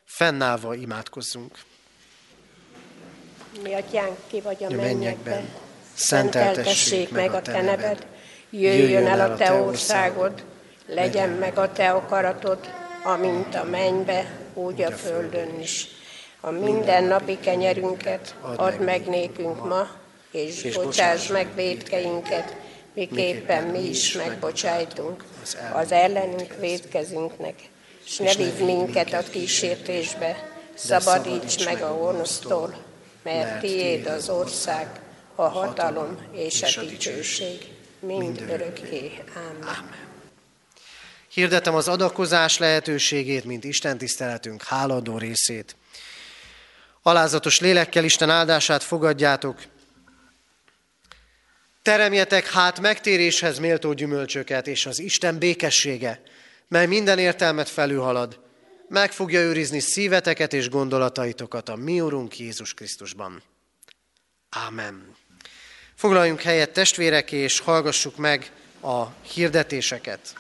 Fennállva 0.05 0.75
imádkozzunk. 0.75 1.59
Mi 3.63 3.75
atyánk, 3.75 4.19
ki 4.27 4.41
vagy 4.41 4.65
a 4.65 4.71
mennyekben, 4.71 5.49
szenteltessék 5.95 7.11
meg 7.11 7.33
a 7.33 7.43
te 7.43 7.63
neved, 7.63 8.14
jöjjön 8.61 9.07
el 9.07 9.31
a 9.31 9.37
te 9.37 9.53
országod, 9.53 10.33
legyen 10.87 11.29
meg 11.29 11.59
a 11.59 11.73
te 11.73 11.91
akaratod, 11.91 12.59
amint 13.05 13.55
a 13.55 13.65
mennybe, 13.65 14.39
úgy 14.55 14.83
a 14.83 14.91
földön 14.91 15.61
is. 15.61 15.87
A 16.41 16.51
mindennapi 16.51 17.39
kenyerünket 17.39 18.35
add 18.57 18.81
meg 18.81 19.07
nékünk 19.07 19.69
ma, 19.69 19.89
és 20.31 20.75
bocsáss 20.75 21.27
meg 21.27 21.55
védkeinket, 21.55 22.57
miképpen 22.95 23.65
mi 23.65 23.89
is 23.89 24.13
megbocsájtunk. 24.13 25.25
az 25.73 25.93
ellenünk 25.93 26.55
védkezünknek, 26.61 27.55
és 28.05 28.17
ne 28.17 28.35
vidd 28.35 28.65
minket 28.65 29.13
a 29.13 29.23
kísértésbe, 29.31 30.49
szabadíts 30.75 31.65
meg 31.65 31.83
a 31.83 31.99
gonosztól, 31.99 32.75
mert 33.23 33.61
tiéd 33.61 34.07
az 34.07 34.29
ország, 34.29 34.87
a 35.35 35.43
hatalom 35.43 36.19
és 36.33 36.77
a 36.77 36.81
dicsőség 36.81 37.74
mind 38.07 38.41
örökké. 38.41 39.23
Amen. 39.35 39.63
Amen. 39.63 40.13
Hirdetem 41.29 41.75
az 41.75 41.89
adakozás 41.89 42.59
lehetőségét, 42.59 43.45
mint 43.45 43.65
Isten 43.65 43.99
tiszteletünk 43.99 44.63
háladó 44.63 45.19
részét. 45.19 45.77
Alázatos 47.03 47.61
lélekkel 47.61 48.05
Isten 48.05 48.31
áldását 48.31 48.83
fogadjátok. 48.83 49.63
Teremjetek 51.83 52.51
hát 52.51 52.81
megtéréshez 52.81 53.59
méltó 53.59 53.93
gyümölcsöket, 53.93 54.67
és 54.67 54.87
az 54.87 54.99
Isten 54.99 55.39
békessége, 55.39 56.23
mely 56.69 56.87
minden 56.87 57.19
értelmet 57.19 57.69
felülhalad, 57.69 58.41
meg 58.89 59.13
fogja 59.13 59.41
őrizni 59.41 59.81
szíveteket 59.81 60.53
és 60.53 60.69
gondolataitokat 60.69 61.69
a 61.69 61.77
mi 61.77 62.01
Urunk 62.01 62.39
Jézus 62.39 62.75
Krisztusban. 62.75 63.43
Ámen. 64.51 65.14
Foglaljunk 66.05 66.41
helyet 66.41 66.71
testvérek, 66.71 67.33
és 67.33 67.59
hallgassuk 67.59 68.17
meg 68.17 68.53
a 68.83 69.05
hirdetéseket. 69.33 70.35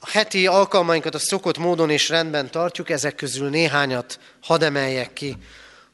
A 0.00 0.10
heti 0.10 0.46
alkalmainkat 0.46 1.14
a 1.14 1.18
szokott 1.18 1.58
módon 1.58 1.90
és 1.90 2.08
rendben 2.08 2.50
tartjuk, 2.50 2.90
ezek 2.90 3.14
közül 3.14 3.48
néhányat 3.48 4.18
hadd 4.42 4.64
emeljek 4.64 5.12
ki. 5.12 5.36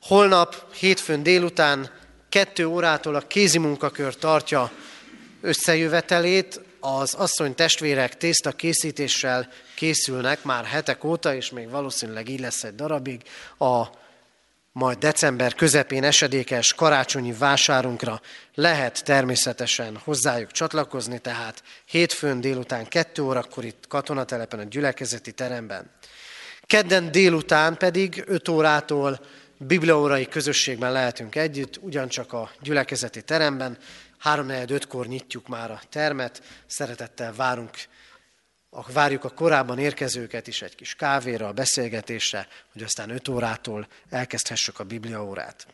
Holnap, 0.03 0.75
hétfőn 0.75 1.23
délután, 1.23 1.91
kettő 2.29 2.67
órától 2.67 3.15
a 3.15 3.27
kézi 3.27 3.59
munkakör 3.59 4.15
tartja 4.15 4.71
összejövetelét, 5.41 6.61
az 6.81 7.15
asszony 7.15 7.55
testvérek 7.55 8.17
tészta 8.17 8.53
készítéssel 8.53 9.49
készülnek 9.75 10.45
már 10.45 10.65
hetek 10.65 11.05
óta, 11.05 11.35
és 11.35 11.51
még 11.51 11.71
valószínűleg 11.71 12.29
így 12.29 12.41
lesz 12.41 12.65
egy 12.65 12.75
darabig, 12.75 13.23
a 13.59 13.99
majd 14.73 14.99
december 14.99 15.55
közepén 15.55 16.05
esedékes 16.05 16.75
karácsonyi 16.75 17.33
vásárunkra 17.33 18.21
lehet 18.55 19.05
természetesen 19.05 19.97
hozzájuk 19.97 20.51
csatlakozni, 20.51 21.19
tehát 21.19 21.63
hétfőn 21.85 22.41
délután 22.41 22.89
2 22.89 23.23
órakor 23.23 23.65
itt 23.65 23.85
katonatelepen 23.89 24.59
a 24.59 24.65
gyülekezeti 24.65 25.33
teremben. 25.33 25.91
Kedden 26.63 27.11
délután 27.11 27.77
pedig 27.77 28.23
5 28.27 28.49
órától 28.49 29.21
bibliaórai 29.59 30.27
közösségben 30.27 30.93
lehetünk 30.93 31.35
együtt, 31.35 31.77
ugyancsak 31.81 32.33
a 32.33 32.51
gyülekezeti 32.61 33.23
teremben. 33.23 33.79
3 34.19 34.51
kor 34.89 35.07
nyitjuk 35.07 35.49
már 35.49 35.71
a 35.71 35.81
termet, 35.89 36.43
szeretettel 36.67 37.33
várunk 37.33 37.71
várjuk 38.93 39.25
a 39.25 39.29
korábban 39.31 39.79
érkezőket 39.79 40.47
is 40.47 40.63
egy 40.63 40.75
kis 40.75 40.95
kávéra, 40.95 41.47
a 41.49 41.53
beszélgetésre, 41.53 42.49
hogy 42.73 42.83
aztán 42.83 43.11
5 43.11 43.29
órától 43.29 43.89
elkezdhessük 44.09 44.79
a 44.79 44.85
bibliaórát. 44.85 45.67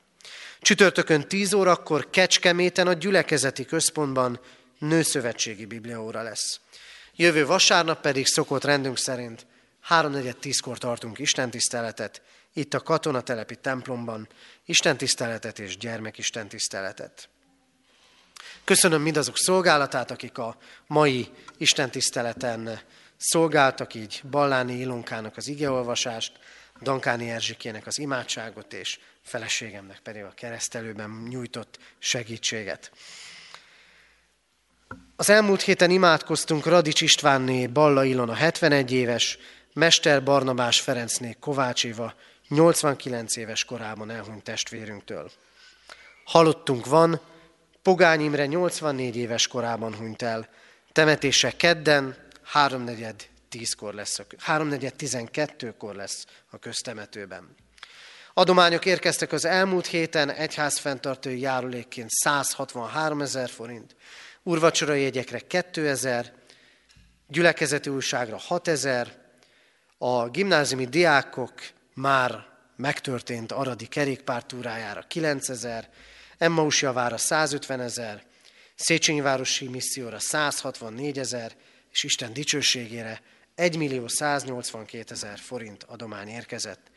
Csütörtökön 0.61 1.29
10 1.29 1.53
órakor 1.53 2.11
Kecskeméten 2.11 2.87
a 2.87 2.93
gyülekezeti 2.93 3.65
központban 3.65 4.41
nőszövetségi 4.79 5.65
bibliaóra 5.65 6.23
lesz. 6.23 6.61
Jövő 7.15 7.47
vasárnap 7.47 8.01
pedig 8.01 8.27
szokott 8.27 8.65
rendünk 8.65 8.99
szerint 8.99 9.47
3-4-10-kor 9.89 10.79
tartunk 10.79 11.19
istentiszteletet, 11.19 12.23
itt 12.53 12.75
a 12.75 12.81
katonatelepi 12.81 13.57
templomban, 13.57 14.29
istentiszteletet 14.65 15.59
és 15.59 15.77
gyermekistentiszteletet. 15.77 17.29
Köszönöm 18.67 19.03
mindazok 19.03 19.37
szolgálatát, 19.37 20.11
akik 20.11 20.39
a 20.39 20.57
mai 20.87 21.29
istentiszteleten 21.57 22.81
szolgáltak, 23.17 23.95
így 23.95 24.21
Balláni 24.31 24.75
Ilonkának 24.75 25.37
az 25.37 25.49
igeolvasást, 25.49 26.33
Dankáni 26.83 27.31
Erzsikének 27.31 27.87
az 27.87 27.99
imádságot, 27.99 28.73
és 28.73 28.99
feleségemnek 29.23 29.99
pedig 29.99 30.23
a 30.23 30.33
keresztelőben 30.35 31.27
nyújtott 31.29 31.79
segítséget. 31.99 32.91
Az 35.17 35.31
elmúlt 35.31 35.63
héten 35.63 35.91
imádkoztunk 35.91 36.67
Radics 36.67 37.01
Istvánné 37.01 37.67
Balla 37.67 38.05
Ilona 38.05 38.35
71 38.35 38.93
éves, 38.93 39.39
Mester 39.73 40.23
Barnabás 40.23 40.81
Ferencné 40.81 41.37
Kovács 41.41 41.85
Éva 41.85 42.15
89 42.49 43.37
éves 43.37 43.65
korában 43.65 44.11
elhunyt 44.11 44.45
testvérünktől. 44.45 45.31
Halottunk 46.25 46.87
van, 46.87 47.21
Pogány 47.87 48.21
Imre 48.21 48.47
84 48.47 49.17
éves 49.17 49.47
korában 49.47 49.95
hunyt 49.95 50.23
el. 50.23 50.49
Temetése 50.93 51.51
kedden, 51.51 52.17
háromnegyed 52.43 53.29
tízkor 53.49 53.95
lesz, 53.95 54.21
háromnegyed 54.39 54.95
tizenkettőkor 54.95 55.95
lesz 55.95 56.27
a 56.51 56.59
köztemetőben. 56.59 57.55
Adományok 58.35 58.87
érkeztek 58.87 59.33
az 59.33 59.45
elmúlt 59.45 59.87
héten 59.87 60.31
egyházfenntartói 60.31 61.41
járulékként 61.41 62.11
163 62.11 63.21
ezer 63.21 63.49
forint, 63.49 63.97
urvacsorai 64.43 65.03
jegyekre 65.03 65.39
2000, 65.39 66.33
gyülekezeti 67.29 67.91
újságra 67.91 68.39
6 68.39 68.69
ezer, 68.69 69.13
a 69.99 70.29
gimnáziumi 70.29 70.85
diákok 70.85 71.53
már 71.95 72.47
megtörtént 72.77 73.53
aradi 73.53 73.87
kerékpártúrájára 73.87 75.05
9 75.09 75.49
ezer, 75.49 75.89
Emmaus 76.39 76.83
javára 76.83 77.17
150 77.17 77.81
ezer, 77.81 78.25
Széchenyi 78.75 79.21
Városi 79.21 79.69
Misszióra 79.69 80.19
164 80.19 81.19
ezer, 81.19 81.57
és 81.93 82.03
Isten 82.03 82.33
dicsőségére 82.33 83.23
1 83.55 83.77
millió 83.77 84.09
182 84.09 85.15
ezer 85.15 85.39
forint 85.39 85.83
adomány 85.83 86.29
érkezett. 86.29 86.91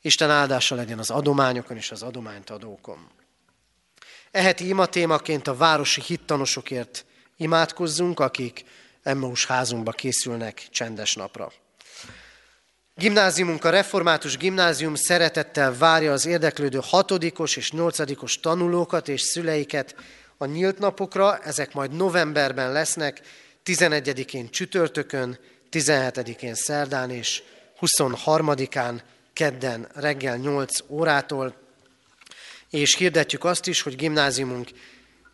Isten 0.00 0.30
áldása 0.30 0.74
legyen 0.74 0.98
az 0.98 1.10
adományokon 1.10 1.76
és 1.76 1.90
az 1.90 2.02
adományt 2.02 2.50
adókon. 2.50 3.10
Eheti 4.30 4.68
ima 4.68 4.86
témaként 4.86 5.46
a 5.46 5.56
városi 5.56 6.00
hittanosokért 6.00 7.06
imádkozzunk, 7.36 8.20
akik 8.20 8.64
Emmaus 9.02 9.46
házunkba 9.46 9.90
készülnek 9.90 10.66
csendes 10.70 11.14
napra. 11.14 11.52
Gimnáziumunk, 12.98 13.64
a 13.64 13.70
Református 13.70 14.36
Gimnázium 14.36 14.94
szeretettel 14.94 15.76
várja 15.76 16.12
az 16.12 16.26
érdeklődő 16.26 16.80
hatodikos 16.82 17.56
és 17.56 17.72
nyolcadikos 17.72 18.40
tanulókat 18.40 19.08
és 19.08 19.20
szüleiket 19.20 19.94
a 20.36 20.44
nyílt 20.44 20.78
napokra, 20.78 21.38
ezek 21.38 21.72
majd 21.72 21.92
novemberben 21.92 22.72
lesznek, 22.72 23.20
11-én 23.64 24.50
csütörtökön, 24.50 25.38
17-én 25.70 26.54
szerdán 26.54 27.10
és 27.10 27.42
23-án 27.80 29.00
kedden 29.32 29.88
reggel 29.94 30.36
8 30.36 30.78
órától, 30.88 31.54
és 32.70 32.94
hirdetjük 32.94 33.44
azt 33.44 33.66
is, 33.66 33.82
hogy 33.82 33.96
gimnáziumunk 33.96 34.68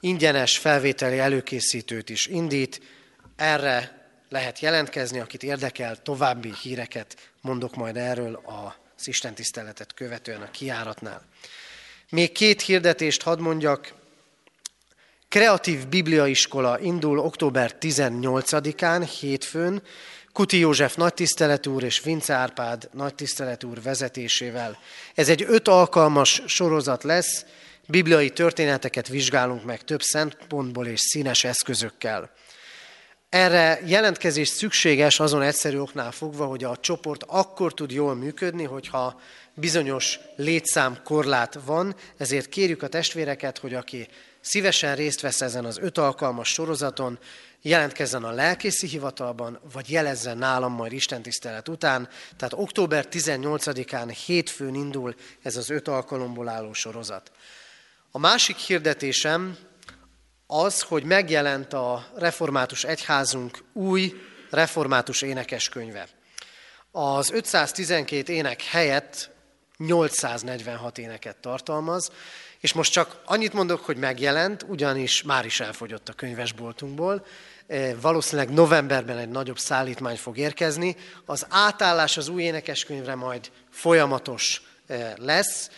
ingyenes 0.00 0.58
felvételi 0.58 1.18
előkészítőt 1.18 2.10
is 2.10 2.26
indít. 2.26 2.80
Erre 3.36 4.03
lehet 4.28 4.58
jelentkezni, 4.58 5.18
akit 5.18 5.42
érdekel, 5.42 6.02
további 6.02 6.52
híreket 6.62 7.30
mondok 7.40 7.74
majd 7.74 7.96
erről 7.96 8.42
az 8.44 9.08
Isten 9.08 9.34
tiszteletet 9.34 9.94
követően 9.94 10.42
a 10.42 10.50
kiáratnál. 10.50 11.22
Még 12.10 12.32
két 12.32 12.62
hirdetést 12.62 13.22
hadd 13.22 13.40
mondjak. 13.40 13.92
Kreatív 15.28 15.86
Bibliaiskola 15.86 16.80
indul 16.80 17.18
október 17.18 17.76
18-án, 17.80 19.08
hétfőn, 19.20 19.82
Kuti 20.32 20.58
József 20.58 20.94
nagytisztelet 20.94 21.66
úr 21.66 21.82
és 21.82 22.00
Vince 22.00 22.34
Árpád 22.34 22.88
nagytisztelet 22.92 23.64
úr 23.64 23.82
vezetésével. 23.82 24.78
Ez 25.14 25.28
egy 25.28 25.44
öt 25.48 25.68
alkalmas 25.68 26.42
sorozat 26.46 27.02
lesz, 27.02 27.44
bibliai 27.86 28.30
történeteket 28.30 29.08
vizsgálunk 29.08 29.64
meg 29.64 29.82
több 29.82 30.02
szempontból 30.02 30.86
és 30.86 31.00
színes 31.00 31.44
eszközökkel. 31.44 32.30
Erre 33.34 33.80
jelentkezés 33.86 34.48
szükséges 34.48 35.20
azon 35.20 35.42
egyszerű 35.42 35.78
oknál 35.78 36.10
fogva, 36.10 36.46
hogy 36.46 36.64
a 36.64 36.76
csoport 36.76 37.24
akkor 37.26 37.74
tud 37.74 37.90
jól 37.90 38.14
működni, 38.14 38.64
hogyha 38.64 39.20
bizonyos 39.54 40.18
létszám 40.36 40.98
korlát 41.04 41.58
van, 41.64 41.94
ezért 42.16 42.48
kérjük 42.48 42.82
a 42.82 42.88
testvéreket, 42.88 43.58
hogy 43.58 43.74
aki 43.74 44.08
szívesen 44.40 44.94
részt 44.94 45.20
vesz 45.20 45.40
ezen 45.40 45.64
az 45.64 45.78
öt 45.78 45.98
alkalmas 45.98 46.48
sorozaton, 46.48 47.18
jelentkezzen 47.62 48.24
a 48.24 48.32
lelkészi 48.32 48.86
hivatalban, 48.86 49.60
vagy 49.72 49.90
jelezzen 49.90 50.38
nálam 50.38 50.72
majd 50.72 50.92
istentisztelet 50.92 51.68
után. 51.68 52.08
Tehát 52.36 52.54
október 52.56 53.06
18-án 53.10 54.16
hétfőn 54.26 54.74
indul 54.74 55.14
ez 55.42 55.56
az 55.56 55.70
öt 55.70 55.88
alkalomból 55.88 56.48
álló 56.48 56.72
sorozat. 56.72 57.30
A 58.10 58.18
másik 58.18 58.56
hirdetésem 58.56 59.56
az, 60.46 60.80
hogy 60.80 61.04
megjelent 61.04 61.72
a 61.72 62.06
református 62.16 62.84
egyházunk 62.84 63.64
új 63.72 64.14
református 64.50 65.22
énekeskönyve. 65.22 66.08
Az 66.90 67.30
512 67.30 68.32
ének 68.32 68.62
helyett 68.62 69.30
846 69.76 70.98
éneket 70.98 71.36
tartalmaz, 71.36 72.10
és 72.60 72.72
most 72.72 72.92
csak 72.92 73.20
annyit 73.24 73.52
mondok, 73.52 73.84
hogy 73.84 73.96
megjelent, 73.96 74.64
ugyanis 74.68 75.22
már 75.22 75.44
is 75.44 75.60
elfogyott 75.60 76.08
a 76.08 76.12
könyvesboltunkból. 76.12 77.26
E, 77.66 77.96
valószínűleg 77.96 78.50
novemberben 78.50 79.18
egy 79.18 79.28
nagyobb 79.28 79.58
szállítmány 79.58 80.16
fog 80.16 80.38
érkezni. 80.38 80.96
Az 81.24 81.46
átállás 81.48 82.16
az 82.16 82.28
új 82.28 82.42
énekeskönyvre 82.42 83.14
majd 83.14 83.50
folyamatos 83.70 84.62
e, 84.86 85.14
lesz. 85.16 85.70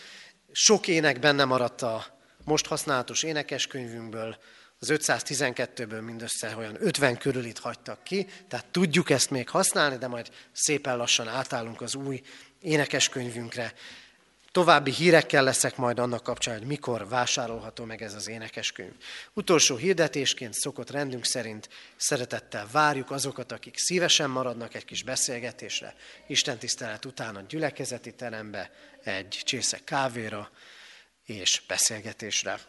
Sok 0.51 0.87
ének 0.87 1.19
benne 1.19 1.45
maradt 1.45 1.81
a 1.81 2.05
most 2.43 2.65
használatos 2.65 3.23
énekeskönyvünkből, 3.23 4.37
Az 4.79 4.91
512-ből 4.91 6.05
mindössze 6.05 6.55
olyan 6.55 6.77
50 6.79 7.17
körülit 7.17 7.59
hagytak 7.59 8.03
ki, 8.03 8.27
tehát 8.47 8.65
tudjuk 8.65 9.09
ezt 9.09 9.29
még 9.29 9.49
használni, 9.49 9.97
de 9.97 10.07
majd 10.07 10.31
szépen 10.51 10.97
lassan 10.97 11.27
átállunk 11.27 11.81
az 11.81 11.95
új 11.95 12.21
énekeskönyvünkre. 12.61 13.73
További 14.51 14.91
hírekkel 14.91 15.43
leszek 15.43 15.75
majd 15.75 15.99
annak 15.99 16.23
kapcsán, 16.23 16.57
hogy 16.57 16.67
mikor 16.67 17.07
vásárolható 17.07 17.83
meg 17.83 18.01
ez 18.01 18.13
az 18.13 18.27
énekeskönyv. 18.27 18.91
Utolsó 19.33 19.75
hirdetésként 19.75 20.53
szokott 20.53 20.89
rendünk 20.89 21.25
szerint 21.25 21.69
szeretettel 21.95 22.67
várjuk 22.71 23.11
azokat, 23.11 23.51
akik 23.51 23.77
szívesen 23.77 24.29
maradnak 24.29 24.73
egy 24.73 24.85
kis 24.85 25.03
beszélgetésre, 25.03 25.95
Isten 26.27 26.57
tisztelet 26.57 27.05
után 27.05 27.35
a 27.35 27.41
gyülekezeti 27.47 28.13
terembe, 28.13 28.71
egy 29.03 29.41
csésze 29.43 29.79
kávéra 29.83 30.51
és 31.25 31.61
beszélgetésre. 31.67 32.59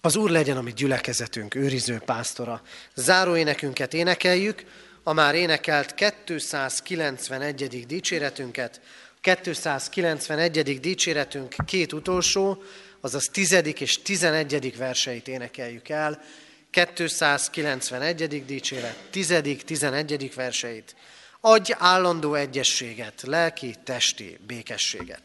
Az 0.00 0.16
Úr 0.16 0.30
legyen 0.30 0.56
a 0.56 0.62
mi 0.62 0.72
gyülekezetünk 0.72 1.54
őriző 1.54 1.98
pásztora. 1.98 2.62
Záró 2.94 3.36
énekünket 3.36 3.94
énekeljük, 3.94 4.64
a 5.02 5.12
már 5.12 5.34
énekelt 5.34 5.94
291. 5.94 7.86
dicséretünket, 7.86 8.80
291. 9.20 10.80
dicséretünk 10.80 11.54
két 11.66 11.92
utolsó, 11.92 12.62
azaz 13.00 13.28
10. 13.32 13.52
és 13.78 14.02
11. 14.02 14.76
verseit 14.76 15.28
énekeljük 15.28 15.88
el. 15.88 16.22
291. 16.70 18.44
dicséret, 18.44 18.96
10. 19.10 19.42
11. 19.64 20.34
verseit. 20.34 20.96
Adj 21.40 21.72
állandó 21.78 22.34
egyességet, 22.34 23.22
lelki, 23.22 23.74
testi 23.84 24.38
békességet. 24.46 25.22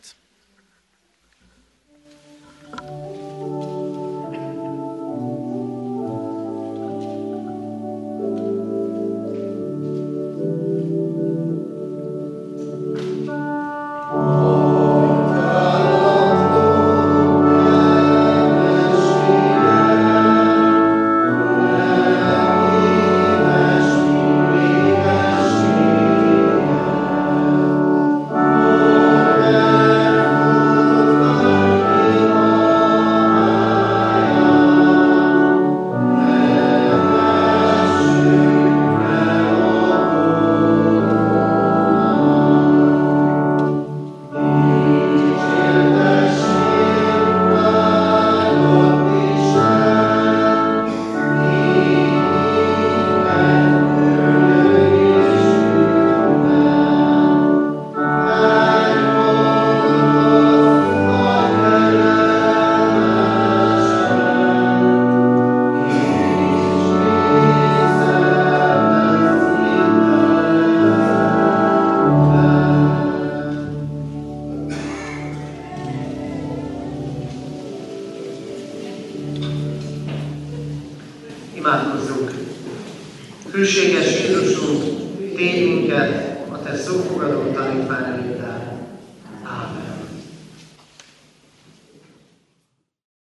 thank 2.73 2.89
you 2.89 3.40